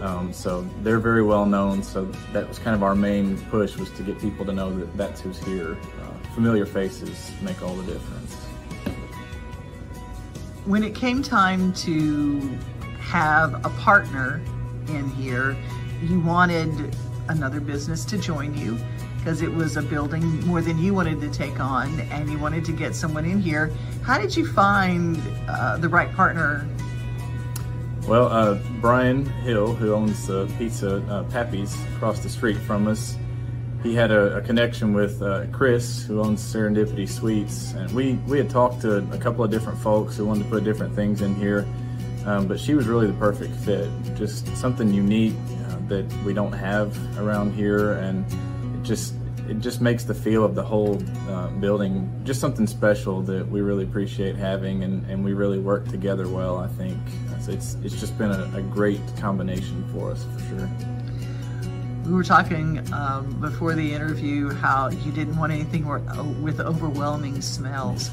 Um, 0.00 0.32
so 0.32 0.66
they're 0.82 1.00
very 1.00 1.22
well 1.22 1.46
known. 1.46 1.82
So 1.82 2.04
that 2.32 2.48
was 2.48 2.58
kind 2.58 2.74
of 2.76 2.82
our 2.82 2.94
main 2.94 3.38
push 3.46 3.76
was 3.76 3.90
to 3.92 4.02
get 4.02 4.18
people 4.20 4.44
to 4.46 4.52
know 4.52 4.74
that 4.78 4.96
that's 4.96 5.20
who's 5.20 5.38
here. 5.44 5.76
Uh, 6.02 6.34
familiar 6.34 6.66
faces 6.66 7.32
make 7.40 7.62
all 7.62 7.74
the 7.74 7.92
difference. 7.92 8.34
When 10.66 10.82
it 10.82 10.94
came 10.94 11.22
time 11.22 11.72
to 11.74 12.40
have 12.98 13.64
a 13.64 13.70
partner 13.70 14.42
in 14.88 15.08
here, 15.10 15.56
you 16.02 16.20
wanted 16.20 16.94
another 17.28 17.60
business 17.60 18.04
to 18.06 18.18
join 18.18 18.56
you 18.56 18.78
because 19.18 19.42
it 19.42 19.52
was 19.52 19.76
a 19.76 19.82
building 19.82 20.24
more 20.46 20.62
than 20.62 20.78
you 20.78 20.94
wanted 20.94 21.20
to 21.20 21.30
take 21.30 21.58
on 21.58 22.00
and 22.00 22.30
you 22.30 22.38
wanted 22.38 22.64
to 22.64 22.72
get 22.72 22.94
someone 22.94 23.24
in 23.24 23.40
here. 23.40 23.72
How 24.02 24.18
did 24.18 24.36
you 24.36 24.46
find 24.46 25.20
uh, 25.48 25.78
the 25.78 25.88
right 25.88 26.12
partner 26.14 26.66
well, 28.06 28.28
uh, 28.28 28.54
Brian 28.80 29.26
Hill, 29.26 29.74
who 29.74 29.92
owns 29.92 30.28
the 30.28 30.46
pizza 30.58 30.98
uh, 31.10 31.24
Pappy's 31.24 31.76
across 31.96 32.20
the 32.20 32.28
street 32.28 32.56
from 32.58 32.86
us, 32.86 33.16
he 33.82 33.96
had 33.96 34.12
a, 34.12 34.36
a 34.36 34.40
connection 34.42 34.94
with 34.94 35.20
uh, 35.22 35.46
Chris, 35.50 36.04
who 36.04 36.20
owns 36.20 36.40
Serendipity 36.40 37.08
Sweets, 37.08 37.72
and 37.72 37.90
we 37.92 38.14
we 38.28 38.38
had 38.38 38.48
talked 38.48 38.80
to 38.82 38.98
a 39.12 39.18
couple 39.18 39.44
of 39.44 39.50
different 39.50 39.78
folks 39.80 40.16
who 40.16 40.24
wanted 40.24 40.44
to 40.44 40.50
put 40.50 40.62
different 40.62 40.94
things 40.94 41.20
in 41.20 41.34
here, 41.34 41.66
um, 42.26 42.46
but 42.46 42.60
she 42.60 42.74
was 42.74 42.86
really 42.86 43.08
the 43.08 43.12
perfect 43.14 43.54
fit. 43.56 43.90
Just 44.14 44.56
something 44.56 44.92
unique 44.94 45.34
that 45.88 46.10
we 46.24 46.34
don't 46.34 46.52
have 46.52 46.96
around 47.18 47.54
here, 47.54 47.92
and 47.94 48.24
it 48.76 48.82
just 48.82 49.14
it 49.48 49.60
just 49.60 49.80
makes 49.80 50.04
the 50.04 50.14
feel 50.14 50.44
of 50.44 50.54
the 50.54 50.62
whole 50.62 51.00
uh, 51.28 51.48
building 51.48 52.10
just 52.24 52.40
something 52.40 52.66
special 52.66 53.22
that 53.22 53.48
we 53.48 53.60
really 53.60 53.84
appreciate 53.84 54.34
having 54.36 54.82
and, 54.82 55.08
and 55.08 55.24
we 55.24 55.32
really 55.32 55.58
work 55.58 55.86
together 55.88 56.28
well 56.28 56.58
I 56.58 56.68
think 56.68 56.98
so 57.40 57.52
it's 57.52 57.76
it's 57.84 57.98
just 57.98 58.16
been 58.18 58.30
a, 58.30 58.50
a 58.56 58.62
great 58.62 59.00
combination 59.18 59.86
for 59.92 60.10
us 60.10 60.24
for 60.24 60.40
sure 60.48 60.70
we 62.04 62.12
were 62.12 62.24
talking 62.24 62.92
um, 62.92 63.40
before 63.40 63.74
the 63.74 63.92
interview 63.92 64.50
how 64.50 64.88
you 64.88 65.12
didn't 65.12 65.36
want 65.36 65.52
anything 65.52 65.86
with 66.42 66.60
overwhelming 66.60 67.40
smells 67.40 68.10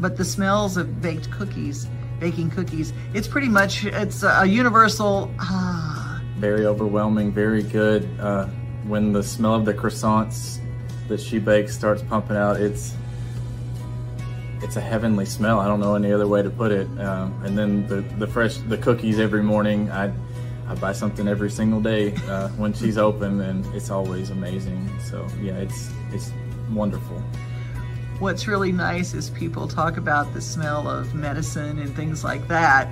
but 0.00 0.16
the 0.16 0.24
smells 0.24 0.76
of 0.76 1.02
baked 1.02 1.30
cookies 1.30 1.86
baking 2.20 2.50
cookies 2.50 2.92
it's 3.12 3.28
pretty 3.28 3.48
much 3.48 3.84
it's 3.84 4.22
a 4.22 4.46
universal 4.46 5.30
ah. 5.40 5.73
Very 6.44 6.66
overwhelming 6.66 7.32
very 7.32 7.62
good 7.62 8.06
uh, 8.20 8.44
when 8.86 9.14
the 9.14 9.22
smell 9.22 9.54
of 9.54 9.64
the 9.64 9.72
croissants 9.72 10.60
that 11.08 11.18
she 11.18 11.38
bakes 11.38 11.74
starts 11.74 12.02
pumping 12.02 12.36
out, 12.36 12.60
it's 12.60 12.92
it's 14.60 14.76
a 14.76 14.80
heavenly 14.80 15.24
smell. 15.24 15.58
I 15.58 15.66
don't 15.66 15.80
know 15.80 15.94
any 15.94 16.12
other 16.12 16.26
way 16.26 16.42
to 16.42 16.50
put 16.50 16.70
it. 16.70 16.86
Um, 17.00 17.32
and 17.44 17.56
then 17.56 17.86
the 17.86 18.02
the 18.18 18.26
fresh 18.26 18.56
the 18.68 18.76
cookies 18.76 19.18
every 19.18 19.42
morning. 19.42 19.90
I 19.90 20.12
I 20.68 20.74
buy 20.74 20.92
something 20.92 21.26
every 21.28 21.50
single 21.50 21.80
day 21.80 22.14
uh, 22.28 22.48
when 22.60 22.74
she's 22.74 22.98
open, 22.98 23.40
and 23.40 23.64
it's 23.74 23.90
always 23.90 24.28
amazing. 24.28 24.78
So 25.00 25.26
yeah, 25.42 25.54
it's 25.54 25.90
it's 26.12 26.30
wonderful. 26.70 27.22
What's 28.18 28.46
really 28.46 28.72
nice 28.72 29.14
is 29.14 29.30
people 29.30 29.66
talk 29.66 29.96
about 29.96 30.34
the 30.34 30.42
smell 30.42 30.88
of 30.88 31.14
medicine 31.14 31.78
and 31.78 31.96
things 31.96 32.22
like 32.22 32.46
that 32.48 32.88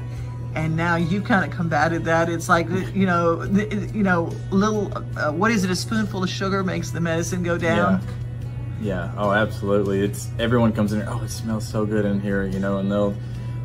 and 0.54 0.76
now 0.76 0.96
you 0.96 1.20
kind 1.22 1.44
of 1.44 1.56
combated 1.56 2.04
that. 2.04 2.28
It's 2.28 2.48
like 2.48 2.68
you 2.94 3.06
know, 3.06 3.42
you 3.44 4.02
know, 4.02 4.30
little. 4.50 4.92
Uh, 5.16 5.32
what 5.32 5.50
is 5.50 5.64
it? 5.64 5.70
A 5.70 5.76
spoonful 5.76 6.22
of 6.22 6.30
sugar 6.30 6.62
makes 6.62 6.90
the 6.90 7.00
medicine 7.00 7.42
go 7.42 7.58
down. 7.58 8.02
Yeah. 8.02 8.08
Yeah. 8.82 9.12
Oh, 9.16 9.30
absolutely. 9.30 10.00
It's 10.00 10.28
everyone 10.38 10.72
comes 10.72 10.92
in 10.92 11.00
here. 11.00 11.08
Oh, 11.10 11.22
it 11.22 11.28
smells 11.28 11.66
so 11.66 11.86
good 11.86 12.04
in 12.04 12.20
here, 12.20 12.44
you 12.44 12.58
know, 12.58 12.78
and 12.78 12.90
they'll 12.90 13.14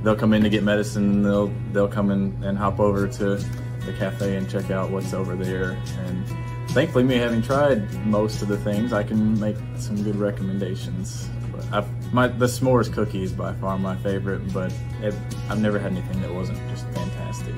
they'll 0.04 0.16
come 0.16 0.34
in 0.34 0.44
to 0.44 0.50
get 0.50 0.64
medicine. 0.64 1.04
And 1.12 1.26
they'll 1.26 1.54
they'll 1.72 1.88
come 1.88 2.12
in 2.12 2.44
and 2.44 2.58
hop 2.58 2.80
over 2.80 3.08
to 3.08 3.36
the 3.86 3.94
cafe 3.98 4.36
and 4.36 4.50
check 4.50 4.70
out 4.70 4.92
what's 4.92 5.14
over 5.14 5.36
there. 5.36 5.72
And 6.06 6.70
thankfully, 6.72 7.04
me 7.04 7.16
having 7.16 7.42
tried 7.42 7.92
most 8.06 8.42
of 8.42 8.48
the 8.48 8.58
things, 8.58 8.94
I 8.94 9.04
can 9.04 9.40
make 9.40 9.58
some 9.78 10.04
good 10.04 10.18
recommendations. 10.18 11.30
I've, 11.72 12.14
my 12.14 12.28
the 12.28 12.46
s'mores 12.46 12.92
cookie 12.92 13.24
is 13.24 13.34
by 13.34 13.54
far 13.56 13.78
my 13.78 13.96
favorite, 13.98 14.54
but 14.54 14.74
it, 15.02 15.14
I've 15.50 15.60
never 15.60 15.80
had 15.80 15.92
anything 15.92 16.22
that 16.22 16.34
wasn't 16.34 16.60
just 16.70 16.86
fantastic. 16.90 17.56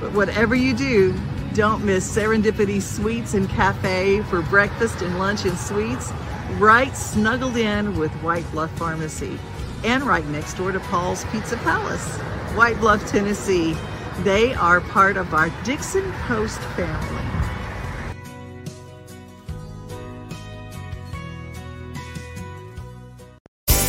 But 0.00 0.12
whatever 0.12 0.54
you 0.54 0.74
do, 0.74 1.18
don't 1.54 1.84
miss 1.84 2.16
Serendipity 2.16 2.80
Sweets 2.80 3.34
and 3.34 3.48
Cafe 3.48 4.22
for 4.22 4.42
breakfast 4.42 5.02
and 5.02 5.18
lunch 5.18 5.44
and 5.44 5.58
sweets, 5.58 6.12
right 6.58 6.96
snuggled 6.96 7.56
in 7.56 7.98
with 7.98 8.12
White 8.22 8.48
Bluff 8.52 8.70
Pharmacy, 8.78 9.38
and 9.84 10.04
right 10.04 10.26
next 10.26 10.54
door 10.54 10.70
to 10.70 10.80
Paul's 10.80 11.24
Pizza 11.26 11.56
Palace, 11.58 12.16
White 12.54 12.78
Bluff, 12.78 13.04
Tennessee. 13.10 13.76
They 14.20 14.54
are 14.54 14.80
part 14.80 15.16
of 15.16 15.34
our 15.34 15.50
Dickson 15.64 16.12
Post 16.26 16.60
family. 16.76 17.27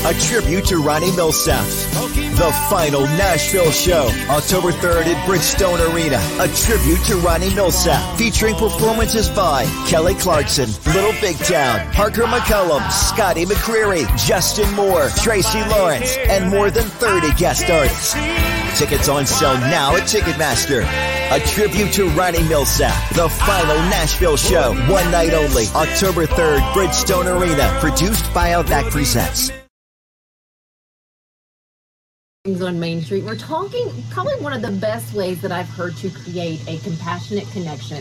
A 0.10 0.14
tribute 0.22 0.66
to 0.66 0.78
Ronnie 0.78 1.12
Milsap. 1.12 1.64
The 2.36 2.52
final 2.68 3.02
Nashville 3.02 3.70
show, 3.70 4.10
October 4.28 4.72
3rd 4.72 5.06
at 5.06 5.28
Bridgestone 5.28 5.94
Arena, 5.94 6.18
a 6.40 6.48
tribute 6.48 7.06
to 7.06 7.18
Ronnie 7.18 7.52
Milsap, 7.52 8.18
featuring 8.18 8.56
performances 8.56 9.30
by 9.30 9.66
Kelly 9.88 10.16
Clarkson, 10.16 10.68
Little 10.96 11.14
Big 11.22 11.38
Town, 11.38 11.88
Parker 11.94 12.24
McCollum, 12.24 12.90
Scotty 12.92 13.46
McCreery, 13.46 14.08
Justin 14.18 14.74
Moore, 14.74 15.10
Tracy 15.10 15.64
Lawrence, 15.66 16.18
and 16.28 16.50
more 16.50 16.72
than 16.72 16.86
30 16.86 17.32
guest 17.36 17.70
artists. 17.70 18.14
Tickets 18.80 19.10
on 19.10 19.28
sale 19.28 19.60
now 19.60 19.96
at 19.96 20.08
Ticketmaster. 20.08 20.82
A 21.30 21.40
tribute 21.46 21.94
to 21.94 22.10
Ronnie 22.18 22.40
Milsap, 22.40 23.14
the 23.14 23.30
final 23.30 23.78
Nashville 23.94 24.38
show, 24.38 24.74
one 24.92 25.12
night 25.12 25.36
only, 25.36 25.66
October 25.76 26.26
3rd, 26.26 26.62
Bridgestone 26.74 27.28
Arena, 27.40 27.78
produced 27.80 28.26
by 28.34 28.54
Outback 28.54 28.86
Presents. 28.86 29.52
Things 32.46 32.62
on 32.62 32.80
Main 32.80 33.02
Street. 33.02 33.26
We're 33.26 33.36
talking 33.36 33.92
probably 34.12 34.36
one 34.36 34.54
of 34.54 34.62
the 34.62 34.72
best 34.72 35.14
ways 35.14 35.42
that 35.42 35.52
I've 35.52 35.68
heard 35.68 35.98
to 35.98 36.10
create 36.10 36.66
a 36.70 36.78
compassionate 36.78 37.46
connection. 37.52 37.98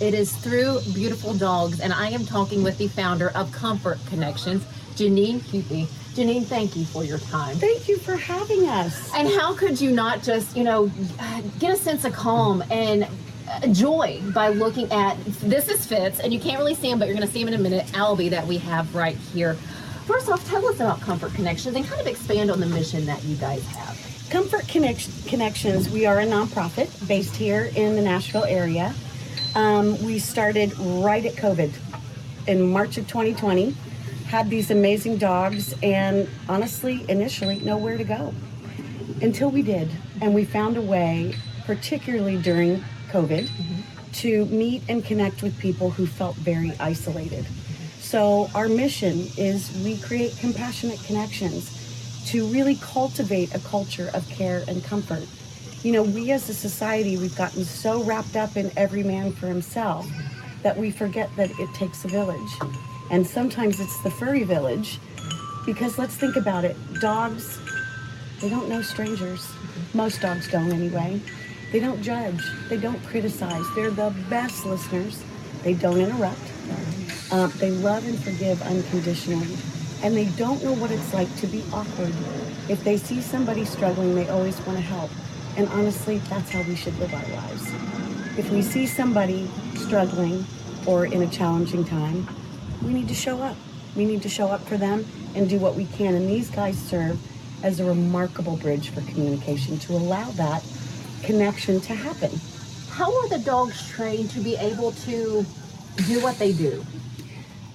It 0.00 0.14
is 0.14 0.34
through 0.34 0.80
beautiful 0.94 1.34
dogs, 1.34 1.80
and 1.80 1.92
I 1.92 2.08
am 2.08 2.24
talking 2.24 2.62
with 2.62 2.78
the 2.78 2.88
founder 2.88 3.28
of 3.32 3.52
Comfort 3.52 3.98
Connections, 4.06 4.64
Janine 4.94 5.38
Hupy. 5.38 5.84
Janine, 6.14 6.46
thank 6.46 6.76
you 6.76 6.86
for 6.86 7.04
your 7.04 7.18
time. 7.18 7.56
Thank 7.56 7.86
you 7.86 7.98
for 7.98 8.16
having 8.16 8.66
us. 8.70 9.12
And 9.14 9.28
how 9.28 9.54
could 9.54 9.78
you 9.78 9.90
not 9.90 10.22
just, 10.22 10.56
you 10.56 10.64
know, 10.64 10.90
get 11.58 11.74
a 11.74 11.76
sense 11.76 12.06
of 12.06 12.14
calm 12.14 12.64
and 12.70 13.06
uh, 13.50 13.66
joy 13.66 14.18
by 14.32 14.48
looking 14.48 14.90
at 14.92 15.22
this 15.42 15.68
is 15.68 15.84
Fitz, 15.84 16.20
and 16.20 16.32
you 16.32 16.40
can't 16.40 16.58
really 16.58 16.74
see 16.74 16.90
him, 16.90 16.98
but 16.98 17.06
you're 17.06 17.16
going 17.18 17.28
to 17.28 17.32
see 17.32 17.42
him 17.42 17.48
in 17.48 17.54
a 17.54 17.58
minute, 17.58 17.84
Albie, 17.88 18.30
that 18.30 18.46
we 18.46 18.56
have 18.56 18.94
right 18.94 19.16
here. 19.16 19.58
First 20.06 20.28
off, 20.28 20.46
tell 20.46 20.66
us 20.66 20.76
about 20.76 21.00
Comfort 21.00 21.32
Connections 21.32 21.76
and 21.76 21.86
kind 21.86 21.98
of 21.98 22.06
expand 22.06 22.50
on 22.50 22.60
the 22.60 22.66
mission 22.66 23.06
that 23.06 23.24
you 23.24 23.36
guys 23.36 23.64
have. 23.68 23.98
Comfort 24.28 24.68
Connect- 24.68 25.26
Connections, 25.26 25.88
we 25.88 26.04
are 26.04 26.20
a 26.20 26.26
nonprofit 26.26 27.08
based 27.08 27.34
here 27.34 27.70
in 27.74 27.96
the 27.96 28.02
Nashville 28.02 28.44
area. 28.44 28.94
Um, 29.54 30.02
we 30.04 30.18
started 30.18 30.76
right 30.78 31.24
at 31.24 31.34
COVID 31.36 31.72
in 32.46 32.70
March 32.70 32.98
of 32.98 33.08
2020. 33.08 33.70
Had 34.26 34.50
these 34.50 34.70
amazing 34.70 35.16
dogs, 35.16 35.74
and 35.82 36.28
honestly, 36.50 37.04
initially, 37.08 37.60
nowhere 37.60 37.96
to 37.96 38.04
go 38.04 38.34
until 39.22 39.50
we 39.50 39.62
did. 39.62 39.90
And 40.20 40.34
we 40.34 40.44
found 40.44 40.76
a 40.76 40.82
way, 40.82 41.34
particularly 41.64 42.36
during 42.36 42.84
COVID, 43.10 43.48
to 44.14 44.44
meet 44.46 44.82
and 44.88 45.02
connect 45.02 45.42
with 45.42 45.58
people 45.58 45.90
who 45.90 46.06
felt 46.06 46.36
very 46.36 46.72
isolated. 46.78 47.46
So, 48.14 48.48
our 48.54 48.68
mission 48.68 49.26
is 49.36 49.76
we 49.84 49.96
create 49.96 50.36
compassionate 50.38 51.02
connections 51.02 52.22
to 52.26 52.46
really 52.46 52.76
cultivate 52.76 53.52
a 53.56 53.58
culture 53.58 54.08
of 54.14 54.24
care 54.28 54.62
and 54.68 54.84
comfort. 54.84 55.26
You 55.82 55.90
know, 55.90 56.04
we 56.04 56.30
as 56.30 56.48
a 56.48 56.54
society, 56.54 57.16
we've 57.16 57.34
gotten 57.34 57.64
so 57.64 58.04
wrapped 58.04 58.36
up 58.36 58.56
in 58.56 58.70
every 58.76 59.02
man 59.02 59.32
for 59.32 59.48
himself 59.48 60.06
that 60.62 60.76
we 60.76 60.92
forget 60.92 61.28
that 61.34 61.50
it 61.58 61.74
takes 61.74 62.04
a 62.04 62.08
village. 62.08 62.52
And 63.10 63.26
sometimes 63.26 63.80
it's 63.80 64.00
the 64.04 64.12
furry 64.12 64.44
village 64.44 65.00
because 65.66 65.98
let's 65.98 66.14
think 66.14 66.36
about 66.36 66.64
it 66.64 66.76
dogs, 67.00 67.58
they 68.40 68.48
don't 68.48 68.68
know 68.68 68.80
strangers. 68.80 69.44
Most 69.92 70.20
dogs 70.20 70.48
don't, 70.48 70.72
anyway. 70.72 71.20
They 71.72 71.80
don't 71.80 72.00
judge, 72.00 72.44
they 72.68 72.76
don't 72.76 73.04
criticize. 73.06 73.64
They're 73.74 73.90
the 73.90 74.14
best 74.30 74.64
listeners. 74.66 75.20
They 75.64 75.74
don't 75.74 75.98
interrupt. 75.98 76.53
Uh, 77.30 77.46
they 77.58 77.70
love 77.70 78.06
and 78.06 78.18
forgive 78.22 78.60
unconditionally. 78.62 79.56
And 80.02 80.16
they 80.16 80.26
don't 80.36 80.62
know 80.62 80.74
what 80.74 80.90
it's 80.90 81.14
like 81.14 81.34
to 81.36 81.46
be 81.46 81.64
awkward. 81.72 82.12
If 82.68 82.84
they 82.84 82.96
see 82.96 83.20
somebody 83.20 83.64
struggling, 83.64 84.14
they 84.14 84.28
always 84.28 84.60
want 84.66 84.78
to 84.78 84.84
help. 84.84 85.10
And 85.56 85.68
honestly, 85.68 86.18
that's 86.28 86.50
how 86.50 86.62
we 86.62 86.76
should 86.76 86.98
live 86.98 87.14
our 87.14 87.26
lives. 87.28 87.70
If 88.36 88.50
we 88.50 88.62
see 88.62 88.86
somebody 88.86 89.48
struggling 89.76 90.44
or 90.86 91.06
in 91.06 91.22
a 91.22 91.28
challenging 91.28 91.84
time, 91.84 92.28
we 92.82 92.92
need 92.92 93.08
to 93.08 93.14
show 93.14 93.40
up. 93.40 93.56
We 93.96 94.04
need 94.04 94.22
to 94.22 94.28
show 94.28 94.48
up 94.48 94.60
for 94.66 94.76
them 94.76 95.06
and 95.34 95.48
do 95.48 95.58
what 95.58 95.74
we 95.74 95.86
can. 95.86 96.14
And 96.14 96.28
these 96.28 96.50
guys 96.50 96.76
serve 96.76 97.18
as 97.62 97.80
a 97.80 97.84
remarkable 97.84 98.56
bridge 98.56 98.90
for 98.90 99.00
communication 99.02 99.78
to 99.78 99.92
allow 99.92 100.30
that 100.32 100.64
connection 101.22 101.80
to 101.80 101.94
happen. 101.94 102.30
How 102.90 103.16
are 103.20 103.28
the 103.28 103.38
dogs 103.38 103.88
trained 103.90 104.30
to 104.30 104.40
be 104.40 104.56
able 104.56 104.92
to 104.92 105.46
do 106.06 106.20
what 106.20 106.38
they 106.38 106.52
do? 106.52 106.84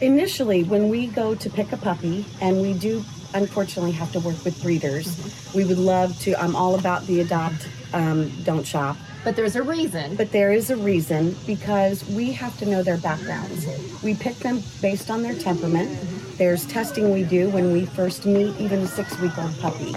Initially, 0.01 0.63
when 0.63 0.87
we 0.87 1.07
go 1.07 1.35
to 1.35 1.49
pick 1.49 1.73
a 1.73 1.77
puppy, 1.77 2.25
and 2.39 2.61
we 2.61 2.73
do 2.73 3.03
unfortunately 3.33 3.91
have 3.91 4.11
to 4.13 4.19
work 4.21 4.43
with 4.45 4.61
breeders, 4.63 5.19
we 5.53 5.65
would 5.65 5.77
love 5.77 6.17
to. 6.19 6.39
I'm 6.41 6.55
all 6.55 6.75
about 6.75 7.05
the 7.05 7.19
adopt, 7.19 7.67
um, 7.93 8.31
don't 8.43 8.65
shop. 8.65 8.95
But 9.25 9.35
there's 9.35 9.57
a 9.57 9.61
reason. 9.61 10.15
But 10.15 10.31
there 10.31 10.53
is 10.53 10.69
a 10.69 10.77
reason 10.77 11.35
because 11.45 12.07
we 12.07 12.31
have 12.31 12.57
to 12.59 12.65
know 12.65 12.81
their 12.81 12.97
backgrounds. 12.97 13.67
We 14.01 14.15
pick 14.15 14.37
them 14.37 14.63
based 14.81 15.11
on 15.11 15.21
their 15.21 15.35
temperament. 15.35 15.89
There's 16.37 16.65
testing 16.65 17.11
we 17.11 17.23
do 17.23 17.49
when 17.49 17.73
we 17.73 17.85
first 17.85 18.25
meet 18.25 18.55
even 18.57 18.79
a 18.79 18.87
six 18.87 19.19
week 19.19 19.37
old 19.37 19.59
puppy. 19.59 19.93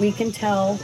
We 0.00 0.10
can 0.10 0.32
tell 0.32 0.80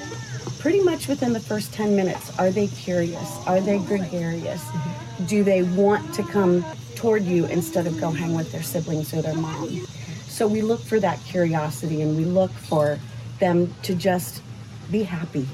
pretty 0.61 0.81
much 0.85 1.09
within 1.09 1.33
the 1.33 1.41
first 1.41 1.73
10 1.73 1.97
minutes 1.97 2.39
are 2.39 2.51
they 2.51 2.69
curious? 2.69 3.37
Are 3.49 3.61
they 3.61 3.79
gregarious? 3.81 4.65
Do 5.27 5.43
they 5.43 5.63
want 5.63 6.15
to 6.15 6.23
come 6.23 6.65
toward 7.01 7.25
you 7.25 7.47
instead 7.47 7.87
of 7.87 7.99
go 7.99 8.11
hang 8.11 8.35
with 8.35 8.53
their 8.53 8.63
siblings 8.63 9.15
or 9.15 9.23
their 9.23 9.35
mom? 9.35 9.71
So 10.29 10.47
we 10.47 10.61
look 10.61 10.81
for 10.81 11.01
that 11.01 11.19
curiosity 11.25 12.03
and 12.03 12.15
we 12.15 12.27
look 12.27 12.51
for 12.51 12.99
them 13.39 13.75
to 13.85 13.95
just 13.95 14.43
be 14.91 15.03
happy. 15.05 15.49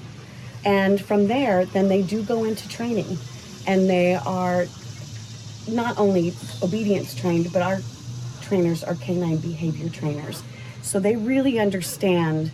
And 0.65 1.01
from 1.01 1.29
there, 1.29 1.65
then 1.65 1.87
they 1.87 2.03
do 2.03 2.25
go 2.25 2.43
into 2.43 2.69
training 2.69 3.17
and 3.65 3.89
they 3.89 4.17
are 4.17 4.67
not 5.69 5.97
only 5.99 6.35
obedience 6.65 7.15
trained, 7.15 7.53
but 7.53 7.63
our 7.63 7.79
trainers 8.43 8.83
are 8.83 8.97
canine 8.97 9.37
behavior 9.37 9.89
trainers. 9.89 10.43
So 10.83 10.99
they 10.99 11.15
really 11.15 11.61
understand 11.61 12.51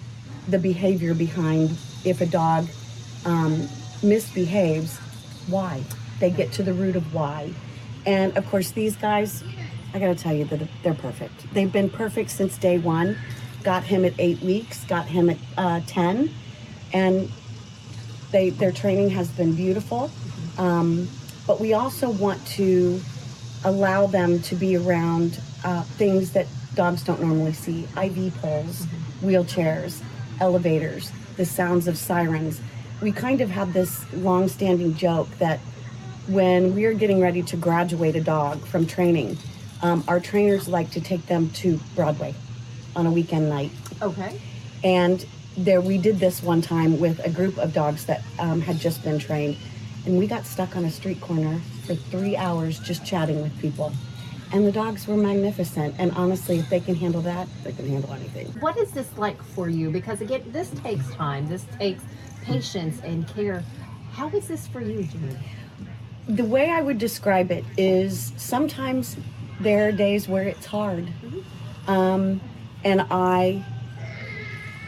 the 0.48 0.58
behavior 0.58 1.14
behind 1.14 1.78
if 2.04 2.20
a 2.20 2.26
dog 2.26 2.68
um, 3.24 3.68
misbehaves, 4.02 4.98
why. 5.48 5.82
They 6.20 6.30
get 6.30 6.52
to 6.52 6.62
the 6.62 6.74
root 6.74 6.96
of 6.96 7.14
why. 7.14 7.54
And 8.06 8.36
of 8.36 8.46
course, 8.46 8.70
these 8.72 8.96
guys, 8.96 9.44
I 9.94 9.98
gotta 9.98 10.14
tell 10.14 10.34
you 10.34 10.44
that 10.46 10.60
they're 10.82 10.94
perfect. 10.94 11.52
They've 11.52 11.72
been 11.72 11.90
perfect 11.90 12.30
since 12.30 12.58
day 12.58 12.78
one. 12.78 13.16
Got 13.62 13.84
him 13.84 14.04
at 14.04 14.14
eight 14.18 14.40
weeks, 14.40 14.84
got 14.84 15.06
him 15.06 15.30
at 15.30 15.38
uh, 15.56 15.80
10, 15.86 16.30
and 16.92 17.30
they 18.32 18.50
their 18.50 18.72
training 18.72 19.10
has 19.10 19.28
been 19.28 19.54
beautiful. 19.54 20.10
Um, 20.58 21.08
but 21.46 21.60
we 21.60 21.72
also 21.72 22.10
want 22.10 22.44
to 22.48 23.00
allow 23.64 24.06
them 24.06 24.40
to 24.40 24.54
be 24.56 24.76
around 24.76 25.40
uh, 25.64 25.82
things 25.82 26.32
that 26.32 26.46
dogs 26.74 27.04
don't 27.04 27.20
normally 27.20 27.52
see 27.52 27.84
IV 27.96 28.34
poles, 28.40 28.86
wheelchairs, 29.20 30.02
elevators, 30.40 31.12
the 31.36 31.44
sounds 31.44 31.86
of 31.86 31.96
sirens. 31.96 32.60
We 33.00 33.12
kind 33.12 33.40
of 33.40 33.50
have 33.50 33.72
this 33.72 34.04
long 34.14 34.48
standing 34.48 34.94
joke 34.94 35.28
that 35.38 35.60
when 36.28 36.74
we're 36.74 36.94
getting 36.94 37.20
ready 37.20 37.42
to 37.42 37.56
graduate 37.56 38.16
a 38.16 38.20
dog 38.20 38.64
from 38.66 38.86
training, 38.86 39.36
um, 39.82 40.04
our 40.08 40.20
trainers 40.20 40.68
like 40.68 40.90
to 40.92 41.00
take 41.00 41.26
them 41.26 41.50
to 41.50 41.78
Broadway 41.94 42.34
on 42.94 43.06
a 43.06 43.10
weekend 43.10 43.48
night. 43.48 43.70
Okay. 44.00 44.40
And 44.84 45.24
there, 45.56 45.80
we 45.80 45.98
did 45.98 46.18
this 46.18 46.42
one 46.42 46.62
time 46.62 46.98
with 47.00 47.18
a 47.24 47.30
group 47.30 47.58
of 47.58 47.72
dogs 47.72 48.06
that 48.06 48.22
um, 48.38 48.60
had 48.60 48.78
just 48.78 49.02
been 49.02 49.18
trained, 49.18 49.56
and 50.06 50.18
we 50.18 50.26
got 50.26 50.46
stuck 50.46 50.76
on 50.76 50.84
a 50.84 50.90
street 50.90 51.20
corner 51.20 51.60
for 51.86 51.94
three 51.94 52.36
hours 52.36 52.78
just 52.78 53.04
chatting 53.04 53.42
with 53.42 53.56
people. 53.60 53.92
And 54.52 54.66
the 54.66 54.72
dogs 54.72 55.08
were 55.08 55.16
magnificent. 55.16 55.94
And 55.98 56.12
honestly, 56.12 56.58
if 56.58 56.68
they 56.68 56.80
can 56.80 56.94
handle 56.94 57.22
that, 57.22 57.48
they 57.64 57.72
can 57.72 57.88
handle 57.88 58.12
anything. 58.12 58.48
What 58.60 58.76
is 58.76 58.90
this 58.90 59.08
like 59.16 59.42
for 59.42 59.68
you? 59.68 59.90
Because 59.90 60.20
again, 60.20 60.42
this 60.48 60.70
takes 60.70 61.10
time. 61.14 61.48
This 61.48 61.64
takes 61.78 62.02
patience 62.42 63.00
and 63.02 63.26
care. 63.28 63.64
How 64.12 64.28
is 64.28 64.48
this 64.48 64.66
for 64.66 64.82
you, 64.82 65.04
Jimmy? 65.04 65.38
The 66.28 66.44
way 66.44 66.70
I 66.70 66.80
would 66.80 66.98
describe 66.98 67.50
it 67.50 67.64
is 67.76 68.32
sometimes 68.36 69.16
there 69.60 69.88
are 69.88 69.92
days 69.92 70.28
where 70.28 70.44
it's 70.44 70.66
hard. 70.66 71.08
Um, 71.86 72.40
and 72.84 73.04
I 73.10 73.64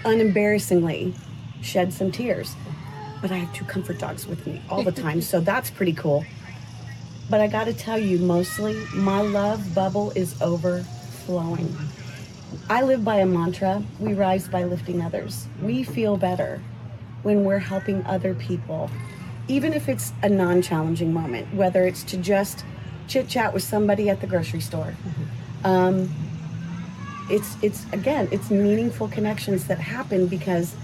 unembarrassingly 0.04 1.14
shed 1.60 1.92
some 1.92 2.12
tears. 2.12 2.54
But 3.20 3.32
I 3.32 3.36
have 3.36 3.52
two 3.54 3.64
comfort 3.64 3.98
dogs 3.98 4.26
with 4.26 4.46
me 4.46 4.60
all 4.68 4.82
the 4.82 4.92
time, 5.06 5.20
so 5.22 5.40
that's 5.40 5.70
pretty 5.70 5.94
cool. 5.94 6.24
But 7.30 7.40
I 7.40 7.46
gotta 7.46 7.72
tell 7.72 7.98
you, 7.98 8.18
mostly 8.18 8.74
my 8.92 9.22
love 9.22 9.74
bubble 9.74 10.10
is 10.10 10.40
overflowing. 10.42 11.74
I 12.68 12.82
live 12.82 13.04
by 13.04 13.16
a 13.16 13.26
mantra 13.26 13.82
we 13.98 14.12
rise 14.12 14.46
by 14.46 14.64
lifting 14.64 15.00
others. 15.00 15.48
We 15.62 15.82
feel 15.82 16.16
better 16.16 16.60
when 17.22 17.44
we're 17.44 17.58
helping 17.58 18.04
other 18.04 18.34
people, 18.34 18.90
even 19.48 19.72
if 19.72 19.88
it's 19.88 20.12
a 20.22 20.28
non 20.28 20.62
challenging 20.62 21.12
moment, 21.12 21.52
whether 21.54 21.84
it's 21.86 22.02
to 22.04 22.16
just 22.16 22.64
chit 23.08 23.28
chat 23.28 23.52
with 23.52 23.62
somebody 23.62 24.08
at 24.10 24.20
the 24.20 24.26
grocery 24.26 24.60
store. 24.60 24.94
Um, 25.64 26.12
it's 27.30 27.56
it's 27.62 27.86
again 27.92 28.28
it's 28.32 28.50
meaningful 28.50 29.08
connections 29.08 29.66
that 29.66 29.78
happen 29.78 30.26
because 30.26 30.74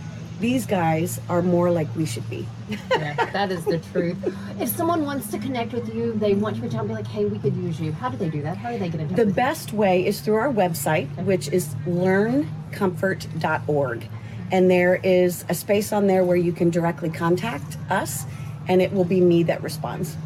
these 0.41 0.65
guys 0.65 1.21
are 1.29 1.43
more 1.43 1.71
like 1.71 1.95
we 1.95 2.07
should 2.07 2.29
be. 2.31 2.47
yeah, 2.91 3.13
that 3.33 3.53
is 3.53 3.63
the 3.67 3.77
truth. 3.93 4.17
If 4.59 4.71
someone 4.71 5.05
wants 5.05 5.31
to 5.33 5.39
connect 5.39 5.75
with 5.75 5.95
you, 5.95 6.15
they 6.15 6.33
want 6.33 6.57
you 6.57 6.67
to 6.67 6.79
and 6.79 6.89
be 6.89 6.95
like, 6.95 7.07
hey, 7.07 7.27
we 7.27 7.39
could 7.39 7.55
use 7.55 7.79
you. 7.79 7.93
How 7.93 8.09
do 8.09 8.17
they 8.17 8.31
do 8.31 8.41
that? 8.41 8.57
How 8.57 8.71
do 8.73 8.79
they 8.79 8.89
get 8.89 9.03
in 9.03 9.09
touch 9.09 9.17
The 9.17 9.25
with 9.27 9.37
you? 9.37 9.43
best 9.43 9.75
way 9.75 10.07
is 10.07 10.23
through 10.23 10.37
our 10.37 10.51
website, 10.51 11.09
which 11.25 11.49
is 11.49 11.75
learncomfort.org. 11.87 14.09
And 14.53 14.71
there 14.71 14.95
is 15.05 15.45
a 15.51 15.55
space 15.55 15.93
on 15.93 16.07
there 16.07 16.25
where 16.25 16.39
you 16.39 16.53
can 16.53 16.71
directly 16.71 17.11
contact 17.11 17.77
us, 17.91 18.25
and 18.71 18.81
it 18.81 18.93
will 18.93 19.05
be 19.05 19.21
me 19.21 19.43
that 19.43 19.61
responds. 19.65 20.17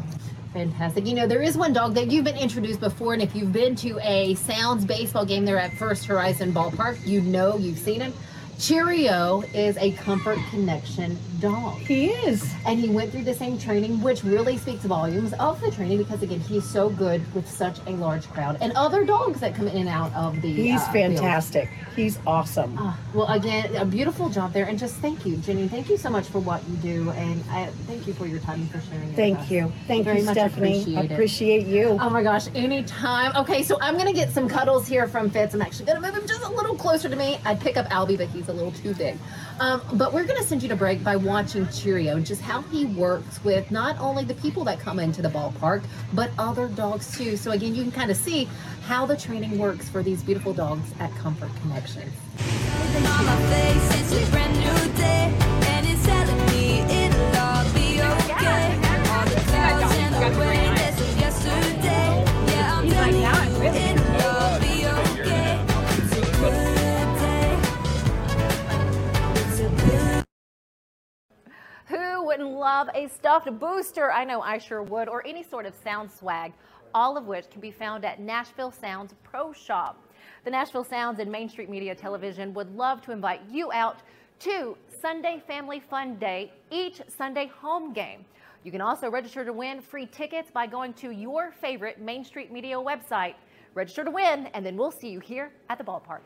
Fantastic. 0.53 1.07
You 1.07 1.15
know, 1.15 1.27
there 1.27 1.41
is 1.41 1.57
one 1.57 1.73
dog 1.73 1.95
that 1.95 2.11
you've 2.11 2.23
been 2.23 2.37
introduced 2.37 2.79
before, 2.79 3.13
and 3.13 3.21
if 3.21 3.35
you've 3.35 3.51
been 3.51 3.75
to 3.77 3.99
a 4.03 4.35
Sounds 4.35 4.85
baseball 4.85 5.25
game 5.25 5.45
there 5.45 5.57
at 5.57 5.73
First 5.73 6.05
Horizon 6.05 6.53
Ballpark, 6.53 7.05
you 7.07 7.21
know 7.21 7.57
you've 7.57 7.79
seen 7.79 8.01
him. 8.01 8.13
Cheerio 8.59 9.41
is 9.53 9.77
a 9.77 9.91
comfort 9.93 10.37
connection 10.51 11.17
dog. 11.49 11.77
He 11.77 12.07
is. 12.07 12.53
And 12.65 12.79
he 12.79 12.89
went 12.89 13.11
through 13.11 13.23
the 13.23 13.33
same 13.33 13.57
training, 13.57 14.01
which 14.01 14.23
really 14.23 14.57
speaks 14.57 14.83
volumes 14.83 15.33
of 15.33 15.61
the 15.61 15.71
training 15.71 15.97
because, 15.99 16.21
again, 16.23 16.39
he's 16.39 16.67
so 16.67 16.89
good 16.89 17.21
with 17.33 17.49
such 17.49 17.79
a 17.87 17.91
large 17.91 18.27
crowd 18.29 18.57
and 18.61 18.71
other 18.73 19.05
dogs 19.05 19.39
that 19.39 19.55
come 19.55 19.67
in 19.67 19.77
and 19.77 19.89
out 19.89 20.13
of 20.13 20.41
the. 20.41 20.51
He's 20.51 20.81
uh, 20.81 20.91
field. 20.91 21.13
fantastic. 21.13 21.69
He's 21.95 22.19
awesome. 22.27 22.75
Ah, 22.77 22.99
well, 23.13 23.27
again, 23.27 23.73
a 23.75 23.85
beautiful 23.85 24.29
job 24.29 24.51
there, 24.51 24.65
and 24.65 24.77
just 24.77 24.95
thank 24.95 25.25
you, 25.25 25.37
Jenny. 25.37 25.67
Thank 25.67 25.89
you 25.89 25.97
so 25.97 26.09
much 26.09 26.27
for 26.27 26.39
what 26.39 26.61
you 26.67 26.75
do, 26.77 27.09
and 27.11 27.43
I 27.49 27.67
thank 27.87 28.05
you 28.07 28.13
for 28.13 28.25
your 28.25 28.39
time 28.39 28.61
and 28.61 28.71
for 28.71 28.81
sharing. 28.81 29.13
Thank 29.13 29.49
you. 29.49 29.71
Thank 29.87 30.03
Very 30.05 30.19
you, 30.19 30.25
much 30.25 30.35
Stephanie. 30.35 30.79
appreciate 30.81 30.97
I 30.97 31.13
appreciate 31.13 31.67
you. 31.67 31.97
Oh 32.01 32.09
my 32.09 32.23
gosh, 32.23 32.47
anytime. 32.53 33.35
Okay, 33.35 33.63
so 33.63 33.77
I'm 33.81 33.97
gonna 33.97 34.13
get 34.13 34.31
some 34.31 34.49
cuddles 34.49 34.87
here 34.87 35.07
from 35.07 35.29
Fitz. 35.29 35.53
I'm 35.53 35.61
actually 35.61 35.85
gonna 35.85 36.01
move 36.01 36.15
him 36.15 36.27
just 36.27 36.43
a 36.43 36.49
little 36.49 36.75
closer 36.75 37.07
to 37.07 37.15
me. 37.15 37.39
I'd 37.45 37.61
pick 37.61 37.77
up 37.77 37.87
Albie, 37.87 38.17
but 38.17 38.27
he's 38.27 38.49
a 38.49 38.53
little 38.53 38.71
too 38.71 38.93
big. 38.95 39.17
Um, 39.59 39.81
but 39.93 40.11
we're 40.11 40.25
gonna 40.25 40.43
send 40.43 40.63
you 40.63 40.69
to 40.69 40.75
break 40.75 41.01
by 41.03 41.15
watching 41.35 41.67
Cheerio 41.67 42.17
just 42.21 42.41
how 42.41 42.61
he 42.61 42.85
works 42.85 43.43
with 43.43 43.69
not 43.69 43.99
only 43.99 44.23
the 44.23 44.35
people 44.35 44.63
that 44.63 44.79
come 44.79 44.99
into 44.99 45.21
the 45.21 45.27
ballpark, 45.27 45.83
but 46.13 46.31
other 46.37 46.69
dogs 46.69 47.17
too. 47.17 47.35
So 47.35 47.51
again, 47.51 47.75
you 47.75 47.83
can 47.83 47.91
kind 47.91 48.09
of 48.09 48.15
see 48.15 48.47
how 48.83 49.05
the 49.05 49.17
training 49.17 49.59
works 49.59 49.89
for 49.89 50.01
these 50.01 50.23
beautiful 50.23 50.53
dogs 50.53 50.93
at 50.97 51.13
Comfort 51.15 51.49
Connections. 51.61 52.13
on 60.37 60.64
love 72.55 72.89
a 72.95 73.07
stuffed 73.07 73.59
booster? 73.59 74.11
I 74.11 74.23
know 74.23 74.41
I 74.41 74.57
sure 74.57 74.81
would, 74.81 75.09
or 75.09 75.25
any 75.27 75.43
sort 75.43 75.65
of 75.65 75.75
sound 75.83 76.09
swag, 76.09 76.53
all 76.93 77.17
of 77.17 77.27
which 77.27 77.49
can 77.49 77.61
be 77.61 77.71
found 77.71 78.05
at 78.05 78.19
Nashville 78.19 78.71
Sounds 78.71 79.13
Pro 79.23 79.51
Shop. 79.51 80.01
The 80.45 80.51
Nashville 80.51 80.83
Sounds 80.83 81.19
and 81.19 81.31
Main 81.31 81.49
Street 81.49 81.69
Media 81.69 81.93
Television 81.93 82.53
would 82.53 82.73
love 82.75 83.01
to 83.01 83.11
invite 83.11 83.41
you 83.51 83.71
out 83.71 83.97
to 84.39 84.77
Sunday 85.01 85.41
Family 85.45 85.79
Fun 85.79 86.15
Day, 86.15 86.51
each 86.71 87.01
Sunday 87.17 87.47
home 87.47 87.93
game. 87.93 88.25
You 88.63 88.71
can 88.71 88.81
also 88.81 89.11
register 89.11 89.45
to 89.45 89.53
win 89.53 89.81
free 89.81 90.07
tickets 90.07 90.49
by 90.49 90.65
going 90.65 90.93
to 90.93 91.11
your 91.11 91.51
favorite 91.51 91.99
Main 91.99 92.23
Street 92.23 92.51
Media 92.51 92.75
website. 92.75 93.35
Register 93.73 94.03
to 94.03 94.11
win, 94.11 94.47
and 94.53 94.65
then 94.65 94.77
we'll 94.77 94.91
see 94.91 95.09
you 95.09 95.19
here 95.19 95.51
at 95.69 95.77
the 95.77 95.83
ballpark. 95.83 96.21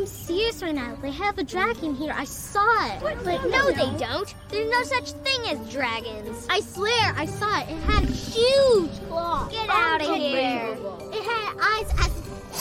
I'm 0.00 0.06
serious 0.06 0.62
right 0.62 0.74
now. 0.74 0.96
They 1.02 1.10
have 1.10 1.36
a 1.36 1.44
dragon 1.44 1.94
here. 1.94 2.14
I 2.16 2.24
saw 2.24 2.64
it. 2.86 3.02
But 3.02 3.22
no, 3.50 3.70
they 3.70 3.98
don't. 3.98 4.34
There's 4.48 4.70
no 4.70 4.82
such 4.82 5.10
thing 5.10 5.46
as 5.46 5.70
dragons. 5.70 6.46
I 6.48 6.60
swear, 6.60 7.12
I 7.18 7.26
saw 7.26 7.60
it. 7.60 7.68
It 7.68 7.82
had 7.82 8.04
huge 8.06 8.98
claws. 9.08 9.52
Get 9.52 9.68
out 9.68 10.00
of 10.00 10.16
here. 10.16 10.74
It 11.12 11.22
had 11.22 11.54
eyes 11.60 11.92
as 11.98 12.08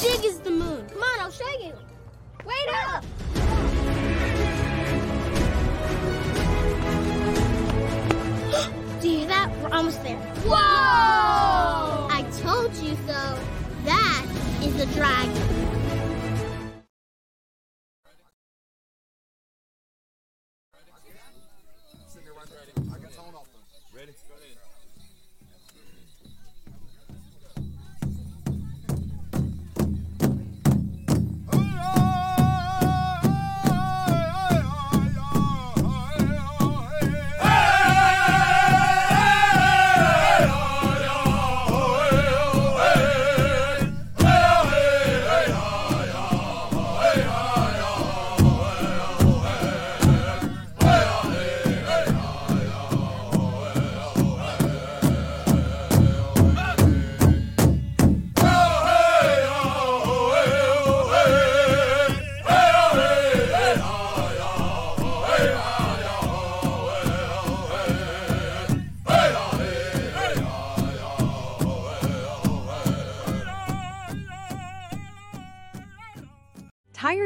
big 0.02 0.26
as 0.26 0.40
the 0.40 0.52
moon. 0.52 0.86
Come 0.90 1.02
on, 1.02 1.20
I'll 1.22 1.32
show 1.32 1.50
you. 1.64 1.72
Wait 2.44 2.70
up. 2.74 3.06
Do 9.02 9.08
you 9.08 9.20
hear 9.20 9.28
that? 9.30 9.50
We're 9.64 9.74
almost 9.74 10.04
there. 10.04 10.18
Whoa! 10.44 10.56
I 12.12 12.30
told 12.42 12.76
you 12.84 12.98
so. 13.08 13.40
That 13.86 14.26
is 14.62 14.78
a 14.82 14.86
dragon. 14.94 15.79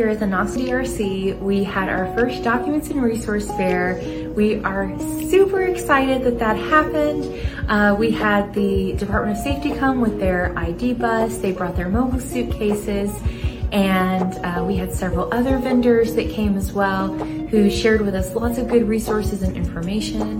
Here 0.00 0.08
at 0.08 0.18
the 0.18 0.26
Knox 0.26 0.52
DRC, 0.52 1.38
we 1.40 1.62
had 1.62 1.90
our 1.90 2.06
first 2.16 2.42
Documents 2.42 2.88
and 2.88 3.02
Resource 3.02 3.46
Fair. 3.48 4.00
We 4.34 4.58
are 4.64 4.98
super 5.28 5.60
excited 5.60 6.24
that 6.24 6.38
that 6.38 6.56
happened. 6.56 7.30
Uh, 7.68 7.94
we 7.98 8.10
had 8.10 8.54
the 8.54 8.94
Department 8.94 9.36
of 9.36 9.44
Safety 9.44 9.74
come 9.76 10.00
with 10.00 10.18
their 10.18 10.58
ID 10.58 10.94
bus. 10.94 11.36
They 11.36 11.52
brought 11.52 11.76
their 11.76 11.90
mobile 11.90 12.18
suitcases. 12.18 13.10
And 13.72 14.32
uh, 14.42 14.64
we 14.66 14.76
had 14.76 14.90
several 14.90 15.30
other 15.34 15.58
vendors 15.58 16.14
that 16.14 16.30
came 16.30 16.56
as 16.56 16.72
well 16.72 17.12
who 17.12 17.68
shared 17.68 18.00
with 18.00 18.14
us 18.14 18.34
lots 18.34 18.56
of 18.56 18.68
good 18.68 18.88
resources 18.88 19.42
and 19.42 19.54
information. 19.54 20.38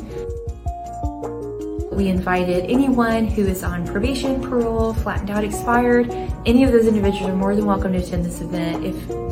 We 1.93 2.09
invited 2.09 2.65
anyone 2.65 3.27
who 3.27 3.43
is 3.43 3.63
on 3.63 3.87
probation, 3.87 4.41
parole, 4.41 4.95
flattened 4.95 5.29
out, 5.29 5.45
expired. 5.45 6.09
Any 6.47 6.65
of 6.65 6.73
those 6.73 6.87
individuals 6.87 7.29
are 7.29 7.37
more 7.37 7.55
than 7.55 7.67
welcome 7.67 7.93
to 7.93 7.99
attend 7.99 8.25
this 8.25 8.41
event. 8.41 8.87
If 8.87 9.30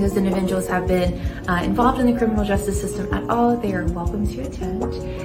those 0.00 0.16
individuals 0.16 0.66
have 0.68 0.86
been 0.86 1.14
uh, 1.48 1.62
involved 1.62 2.00
in 2.00 2.06
the 2.06 2.16
criminal 2.18 2.44
justice 2.44 2.80
system 2.80 3.12
at 3.12 3.28
all, 3.28 3.56
they 3.56 3.72
are 3.72 3.84
welcome 3.86 4.26
to 4.26 4.40
attend. 4.42 4.82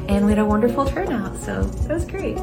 And 0.09 0.25
we 0.25 0.31
had 0.31 0.39
a 0.39 0.45
wonderful 0.45 0.86
turnout, 0.86 1.38
so 1.38 1.63
that 1.63 1.93
was 1.93 2.05
great. 2.05 2.38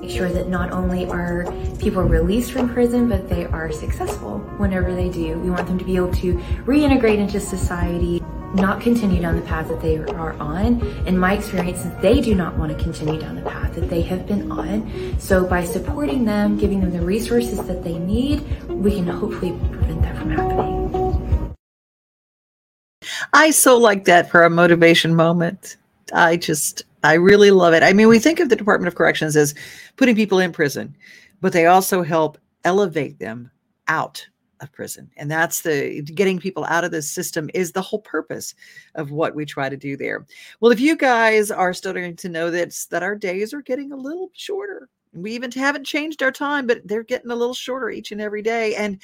Make 0.00 0.10
sure 0.10 0.28
that 0.28 0.48
not 0.48 0.72
only 0.72 1.06
are 1.06 1.44
people 1.78 2.02
released 2.02 2.52
from 2.52 2.68
prison, 2.68 3.08
but 3.08 3.28
they 3.28 3.44
are 3.46 3.72
successful 3.72 4.38
whenever 4.58 4.94
they 4.94 5.08
do. 5.08 5.38
We 5.38 5.50
want 5.50 5.66
them 5.66 5.78
to 5.78 5.84
be 5.84 5.96
able 5.96 6.12
to 6.14 6.34
reintegrate 6.64 7.18
into 7.18 7.40
society, 7.40 8.22
not 8.54 8.80
continue 8.82 9.22
down 9.22 9.36
the 9.36 9.46
path 9.46 9.68
that 9.68 9.80
they 9.80 9.96
are 9.98 10.34
on. 10.34 10.86
In 11.06 11.16
my 11.16 11.34
experience, 11.34 11.82
they 12.02 12.20
do 12.20 12.34
not 12.34 12.56
want 12.58 12.76
to 12.76 12.82
continue 12.82 13.18
down 13.18 13.36
the 13.36 13.42
path 13.42 13.74
that 13.76 13.88
they 13.88 14.02
have 14.02 14.26
been 14.26 14.52
on. 14.52 15.18
So 15.18 15.46
by 15.46 15.64
supporting 15.64 16.24
them, 16.26 16.58
giving 16.58 16.80
them 16.80 16.90
the 16.90 17.00
resources 17.00 17.58
that 17.66 17.82
they 17.82 17.98
need, 17.98 18.44
we 18.80 18.96
can 18.96 19.06
hopefully 19.06 19.52
prevent 19.70 20.02
that 20.02 20.16
from 20.16 20.30
happening. 20.30 21.54
I 23.32 23.50
so 23.50 23.76
like 23.76 24.04
that 24.04 24.30
for 24.30 24.44
a 24.44 24.50
motivation 24.50 25.14
moment. 25.14 25.76
I 26.12 26.36
just, 26.36 26.82
I 27.02 27.14
really 27.14 27.50
love 27.50 27.74
it. 27.74 27.82
I 27.82 27.92
mean, 27.92 28.08
we 28.08 28.18
think 28.18 28.40
of 28.40 28.48
the 28.48 28.56
Department 28.56 28.88
of 28.88 28.94
Corrections 28.94 29.36
as 29.36 29.54
putting 29.96 30.14
people 30.14 30.38
in 30.38 30.52
prison, 30.52 30.94
but 31.40 31.52
they 31.52 31.66
also 31.66 32.02
help 32.02 32.38
elevate 32.64 33.18
them 33.18 33.50
out 33.88 34.26
of 34.60 34.72
prison. 34.72 35.10
And 35.16 35.30
that's 35.30 35.62
the 35.62 36.02
getting 36.02 36.38
people 36.38 36.64
out 36.64 36.84
of 36.84 36.90
the 36.90 37.02
system 37.02 37.50
is 37.54 37.72
the 37.72 37.82
whole 37.82 38.00
purpose 38.00 38.54
of 38.94 39.10
what 39.10 39.34
we 39.34 39.44
try 39.44 39.68
to 39.68 39.76
do 39.76 39.96
there. 39.96 40.24
Well, 40.60 40.70
if 40.70 40.80
you 40.80 40.96
guys 40.96 41.50
are 41.50 41.74
starting 41.74 42.14
to 42.16 42.28
know 42.28 42.50
that, 42.50 42.74
that 42.90 43.02
our 43.02 43.16
days 43.16 43.52
are 43.52 43.62
getting 43.62 43.92
a 43.92 43.96
little 43.96 44.30
shorter, 44.34 44.88
we 45.12 45.32
even 45.32 45.50
haven't 45.52 45.84
changed 45.84 46.22
our 46.22 46.32
time, 46.32 46.66
but 46.66 46.86
they're 46.86 47.02
getting 47.02 47.30
a 47.30 47.36
little 47.36 47.54
shorter 47.54 47.90
each 47.90 48.12
and 48.12 48.20
every 48.20 48.42
day. 48.42 48.74
And 48.74 49.00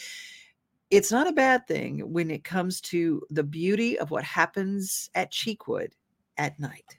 it's 0.90 1.12
not 1.12 1.28
a 1.28 1.32
bad 1.32 1.66
thing 1.66 2.12
when 2.12 2.30
it 2.30 2.44
comes 2.44 2.80
to 2.80 3.22
the 3.30 3.42
beauty 3.42 3.98
of 3.98 4.10
what 4.10 4.24
happens 4.24 5.10
at 5.14 5.32
Cheekwood 5.32 5.92
at 6.38 6.58
night. 6.58 6.96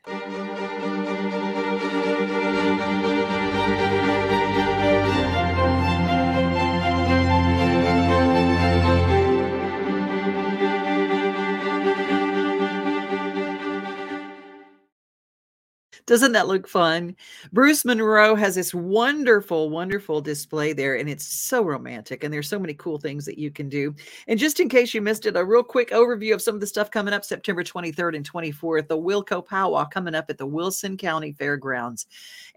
Doesn't 16.10 16.32
that 16.32 16.48
look 16.48 16.68
fun? 16.68 17.16
Bruce 17.54 17.86
Munro 17.86 18.34
has 18.34 18.56
this 18.56 18.74
wonderful, 18.74 19.70
wonderful 19.70 20.22
display 20.22 20.74
there, 20.74 20.96
and 20.96 21.08
it's 21.08 21.24
so 21.24 21.64
romantic. 21.64 22.24
And 22.24 22.34
there's 22.34 22.50
so 22.50 22.58
many 22.58 22.74
cool 22.74 22.98
things 22.98 23.26
that 23.26 23.38
you 23.38 23.52
can 23.52 23.70
do. 23.70 23.94
And 24.28 24.40
just 24.40 24.60
in 24.60 24.70
case 24.70 24.92
you 24.92 25.04
missed 25.04 25.28
it, 25.28 25.38
a 25.38 25.46
real 25.46 25.62
quick 25.62 25.92
overview 25.92 26.34
of 26.34 26.42
some 26.42 26.56
of 26.56 26.62
the 26.62 26.66
stuff 26.66 26.90
coming 26.90 27.14
up 27.14 27.24
September 27.24 27.64
23rd 27.64 28.16
and 28.16 28.28
24th. 28.28 28.88
The 28.88 28.98
Wilco 28.98 29.46
Powwow 29.46 29.86
coming 29.86 30.16
up 30.16 30.32
at 30.32 30.40
the 30.40 30.48
Wilson 30.48 30.98
County 30.98 31.32
Fairgrounds, 31.32 32.08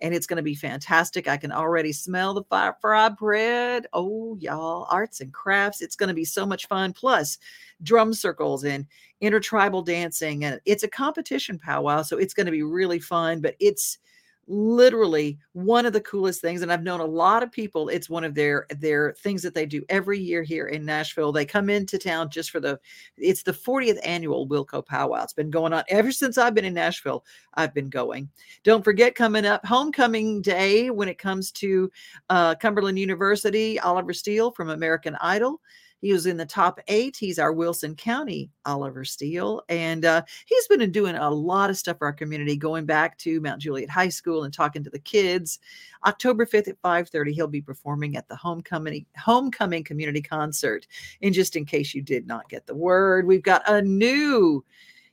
and 0.01 0.15
it's 0.15 0.27
going 0.27 0.39
to 0.39 0.43
be 0.43 0.55
fantastic. 0.55 1.29
I 1.29 1.37
can 1.37 1.53
already 1.53 1.93
smell 1.93 2.33
the 2.33 2.45
fire 2.45 2.79
fried 2.81 3.19
bread. 3.19 3.87
Oh, 3.93 4.35
y'all, 4.41 4.87
arts 4.91 5.21
and 5.21 5.31
crafts. 5.31 5.83
It's 5.83 5.95
going 5.97 6.09
to 6.09 6.15
be 6.15 6.25
so 6.25 6.47
much 6.47 6.69
fun. 6.69 6.95
Plus, 6.95 7.37
drum 7.83 8.13
circles 8.13 8.65
and 8.65 8.87
intertribal 9.21 9.83
dancing 9.83 10.45
and 10.45 10.61
it's 10.65 10.83
a 10.83 10.89
competition 10.89 11.59
powwow 11.59 12.03
so 12.03 12.19
it's 12.19 12.35
going 12.35 12.47
to 12.47 12.53
be 12.53 12.63
really 12.63 12.99
fun 12.99 13.41
but 13.41 13.55
it's 13.61 13.99
literally 14.49 15.39
one 15.53 15.87
of 15.87 15.93
the 15.93 16.01
coolest 16.01 16.41
things 16.41 16.63
and 16.63 16.73
i've 16.73 16.83
known 16.83 16.99
a 16.99 17.05
lot 17.05 17.45
of 17.45 17.53
people 17.53 17.89
it's 17.89 18.11
one 18.11 18.25
of 18.25 18.35
their 18.35 18.67
their 18.81 19.15
things 19.21 19.41
that 19.41 19.55
they 19.55 19.65
do 19.65 19.85
every 19.89 20.19
year 20.19 20.43
here 20.43 20.67
in 20.67 20.85
nashville. 20.85 21.31
They 21.31 21.47
come 21.47 21.71
into 21.71 21.97
town 21.97 22.29
just 22.29 22.51
for 22.51 22.59
the 22.59 22.79
it's 23.17 23.45
the 23.45 23.53
40th 23.53 24.01
annual 24.05 24.49
wilco 24.49 24.85
powwow. 24.85 25.23
It's 25.23 25.33
been 25.33 25.51
going 25.51 25.73
on 25.73 25.85
ever 25.89 26.11
since 26.11 26.39
i've 26.39 26.55
been 26.55 26.65
in 26.65 26.75
nashville 26.75 27.25
i've 27.55 27.73
been 27.73 27.89
going. 27.89 28.29
Don't 28.65 28.83
forget 28.83 29.15
coming 29.15 29.47
up 29.47 29.65
homecoming 29.65 30.43
day 30.43 30.91
when 30.91 31.09
it 31.09 31.19
comes 31.19 31.53
to 31.53 31.91
uh, 32.29 32.57
cumberland 32.57 32.99
university 32.99 33.79
oliver 33.79 34.13
steele 34.13 34.51
from 34.51 34.71
american 34.71 35.17
idol 35.21 35.61
he 36.03 36.13
was 36.13 36.27
in 36.27 36.37
the 36.37 36.45
top 36.45 36.81
eight. 36.89 37.17
He's 37.17 37.39
our 37.39 37.53
Wilson 37.53 37.95
County 37.95 38.51
Oliver 38.67 39.05
Steele. 39.05 39.63
And 39.69 40.05
uh, 40.05 40.23
he's 40.47 40.67
been 40.67 40.91
doing 40.91 41.15
a 41.15 41.31
lot 41.31 41.71
of 41.71 41.79
stuff 41.79 41.99
for 41.99 42.07
our 42.07 42.13
community, 42.13 42.57
going 42.57 42.85
back 42.87 43.17
to 43.19 43.41
Mount 43.41 43.63
Juliet 43.63 43.89
High 43.89 44.09
School 44.09 44.43
and 44.43 44.53
talking 44.53 44.83
to 44.83 44.91
the 44.91 44.99
kids. 44.99 45.61
October 46.05 46.45
5th 46.45 46.69
at 46.69 46.83
5:30, 46.83 47.33
he'll 47.33 47.47
be 47.47 47.63
performing 47.63 48.17
at 48.17 48.29
the 48.29 48.35
homecoming 48.35 49.07
homecoming 49.17 49.85
community 49.85 50.21
concert. 50.21 50.89
And 51.23 51.33
just 51.33 51.55
in 51.55 51.65
case 51.65 51.95
you 51.95 52.03
did 52.03 52.27
not 52.27 52.49
get 52.49 52.67
the 52.67 52.75
word, 52.75 53.27
we've 53.27 53.43
got 53.43 53.63
a 53.69 53.81
new 53.81 54.65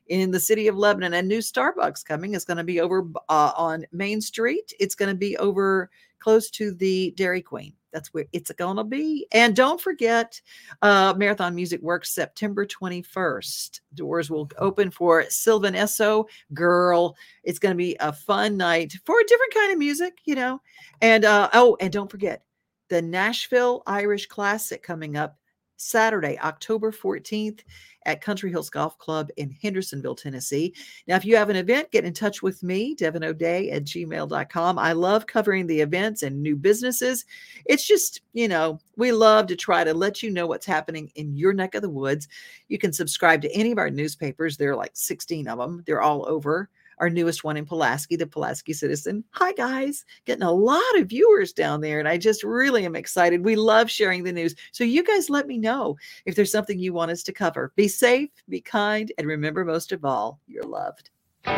in 0.07 0.31
the 0.31 0.39
city 0.39 0.67
of 0.67 0.75
Lebanon. 0.75 1.13
A 1.13 1.21
new 1.21 1.37
Starbucks 1.37 2.03
coming. 2.03 2.33
It's 2.33 2.45
going 2.45 2.57
to 2.57 2.63
be 2.63 2.81
over 2.81 3.07
uh, 3.29 3.51
on 3.55 3.85
Main 3.91 4.21
Street. 4.21 4.73
It's 4.79 4.95
going 4.95 5.09
to 5.09 5.17
be 5.17 5.37
over 5.37 5.91
close 6.19 6.49
to 6.51 6.73
the 6.73 7.13
Dairy 7.15 7.43
Queen. 7.43 7.73
That's 7.91 8.13
where 8.13 8.25
it's 8.33 8.51
to 8.77 8.83
be. 8.83 9.27
And 9.31 9.55
don't 9.55 9.81
forget, 9.81 10.39
uh, 10.81 11.13
Marathon 11.17 11.55
Music 11.55 11.81
Works 11.81 12.13
September 12.13 12.65
21st. 12.65 13.81
Doors 13.95 14.29
will 14.29 14.49
open 14.57 14.91
for 14.91 15.25
Sylvan 15.29 15.73
Esso. 15.73 16.25
Girl, 16.53 17.15
it's 17.43 17.59
to 17.73 17.77
be 17.77 17.95
a 17.99 18.13
fun 18.13 18.57
night 18.57 18.93
for 19.05 19.19
a 19.19 19.25
different 19.25 19.53
kind 19.53 19.71
of 19.71 19.77
music, 19.79 20.19
you 20.25 20.35
know. 20.35 20.61
And 21.01 21.25
uh, 21.25 21.49
oh, 21.53 21.77
and 21.79 21.91
don't 21.91 22.11
forget 22.11 22.43
the 22.89 23.01
Nashville 23.01 23.83
Irish 23.87 24.27
Classic 24.27 24.81
coming 24.81 25.15
up 25.15 25.38
Saturday, 25.79 26.37
October 26.39 26.91
14th 26.91 27.61
at 28.05 28.21
Country 28.21 28.49
Hills 28.49 28.69
Golf 28.69 28.97
Club 28.97 29.29
in 29.37 29.55
Hendersonville, 29.61 30.15
Tennessee. 30.15 30.73
Now, 31.07 31.15
if 31.15 31.25
you 31.25 31.35
have 31.35 31.49
an 31.49 31.55
event, 31.55 31.91
get 31.91 32.05
in 32.05 32.13
touch 32.13 32.41
with 32.41 32.63
me, 32.63 32.95
Devin 32.95 33.23
O'Day 33.23 33.69
at 33.71 33.83
gmail.com. 33.83 34.79
I 34.79 34.93
love 34.93 35.27
covering 35.27 35.67
the 35.67 35.81
events 35.81 36.23
and 36.23 36.41
new 36.41 36.55
businesses. 36.55 37.25
It's 37.65 37.85
just, 37.85 38.21
you 38.33 38.47
know, 38.47 38.79
we 38.97 39.11
love 39.11 39.47
to 39.47 39.55
try 39.55 39.83
to 39.83 39.93
let 39.93 40.23
you 40.23 40.31
know 40.31 40.47
what's 40.47 40.65
happening 40.65 41.11
in 41.15 41.35
your 41.35 41.53
neck 41.53 41.75
of 41.75 41.81
the 41.81 41.89
woods. 41.89 42.27
You 42.67 42.77
can 42.77 42.93
subscribe 42.93 43.41
to 43.43 43.51
any 43.51 43.71
of 43.71 43.77
our 43.77 43.89
newspapers. 43.89 44.57
There 44.57 44.71
are 44.71 44.77
like 44.77 44.91
16 44.93 45.47
of 45.47 45.57
them, 45.57 45.83
they're 45.85 46.01
all 46.01 46.27
over 46.27 46.69
our 46.99 47.09
newest 47.09 47.43
one 47.43 47.57
in 47.57 47.65
Pulaski, 47.65 48.15
the 48.15 48.27
Pulaski 48.27 48.73
Citizen. 48.73 49.23
Hi, 49.31 49.53
guys. 49.53 50.05
Getting 50.25 50.43
a 50.43 50.51
lot 50.51 50.81
of 50.97 51.07
viewers 51.07 51.53
down 51.53 51.81
there, 51.81 51.99
and 51.99 52.07
I 52.07 52.17
just 52.17 52.43
really 52.43 52.85
am 52.85 52.95
excited. 52.95 53.45
We 53.45 53.55
love 53.55 53.89
sharing 53.89 54.23
the 54.23 54.31
news. 54.31 54.55
So, 54.71 54.83
you 54.83 55.03
guys 55.03 55.29
let 55.29 55.47
me 55.47 55.57
know 55.57 55.97
if 56.25 56.35
there's 56.35 56.51
something 56.51 56.79
you 56.79 56.93
want 56.93 57.11
us 57.11 57.23
to 57.23 57.33
cover. 57.33 57.71
Be 57.75 57.87
safe, 57.87 58.29
be 58.47 58.61
kind, 58.61 59.11
and 59.17 59.27
remember 59.27 59.65
most 59.65 59.91
of 59.91 60.05
all, 60.05 60.39
you're 60.47 60.63
loved. 60.63 61.09
We 61.45 61.51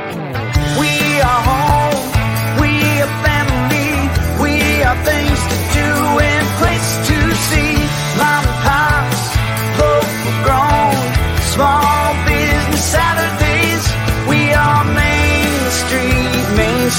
are 1.21 1.41
home. 1.43 2.11
We 2.61 3.01
are 3.01 3.11
family. 3.25 3.91
We 4.41 4.83
are 4.83 4.97
things 5.03 5.39
to 5.51 5.57
do 5.73 6.19
and 6.19 6.47
place 6.59 7.07
to 7.07 7.35
see. 7.35 7.73
Mom 8.17 8.90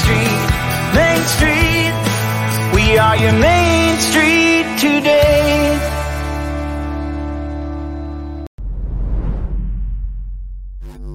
Street, 0.01 0.49
Main 0.95 1.23
Street. 1.35 1.93
We 2.73 2.97
are 2.97 3.15
your 3.17 3.33
Main 3.33 3.97
Street 3.99 4.65
today. 4.79 5.22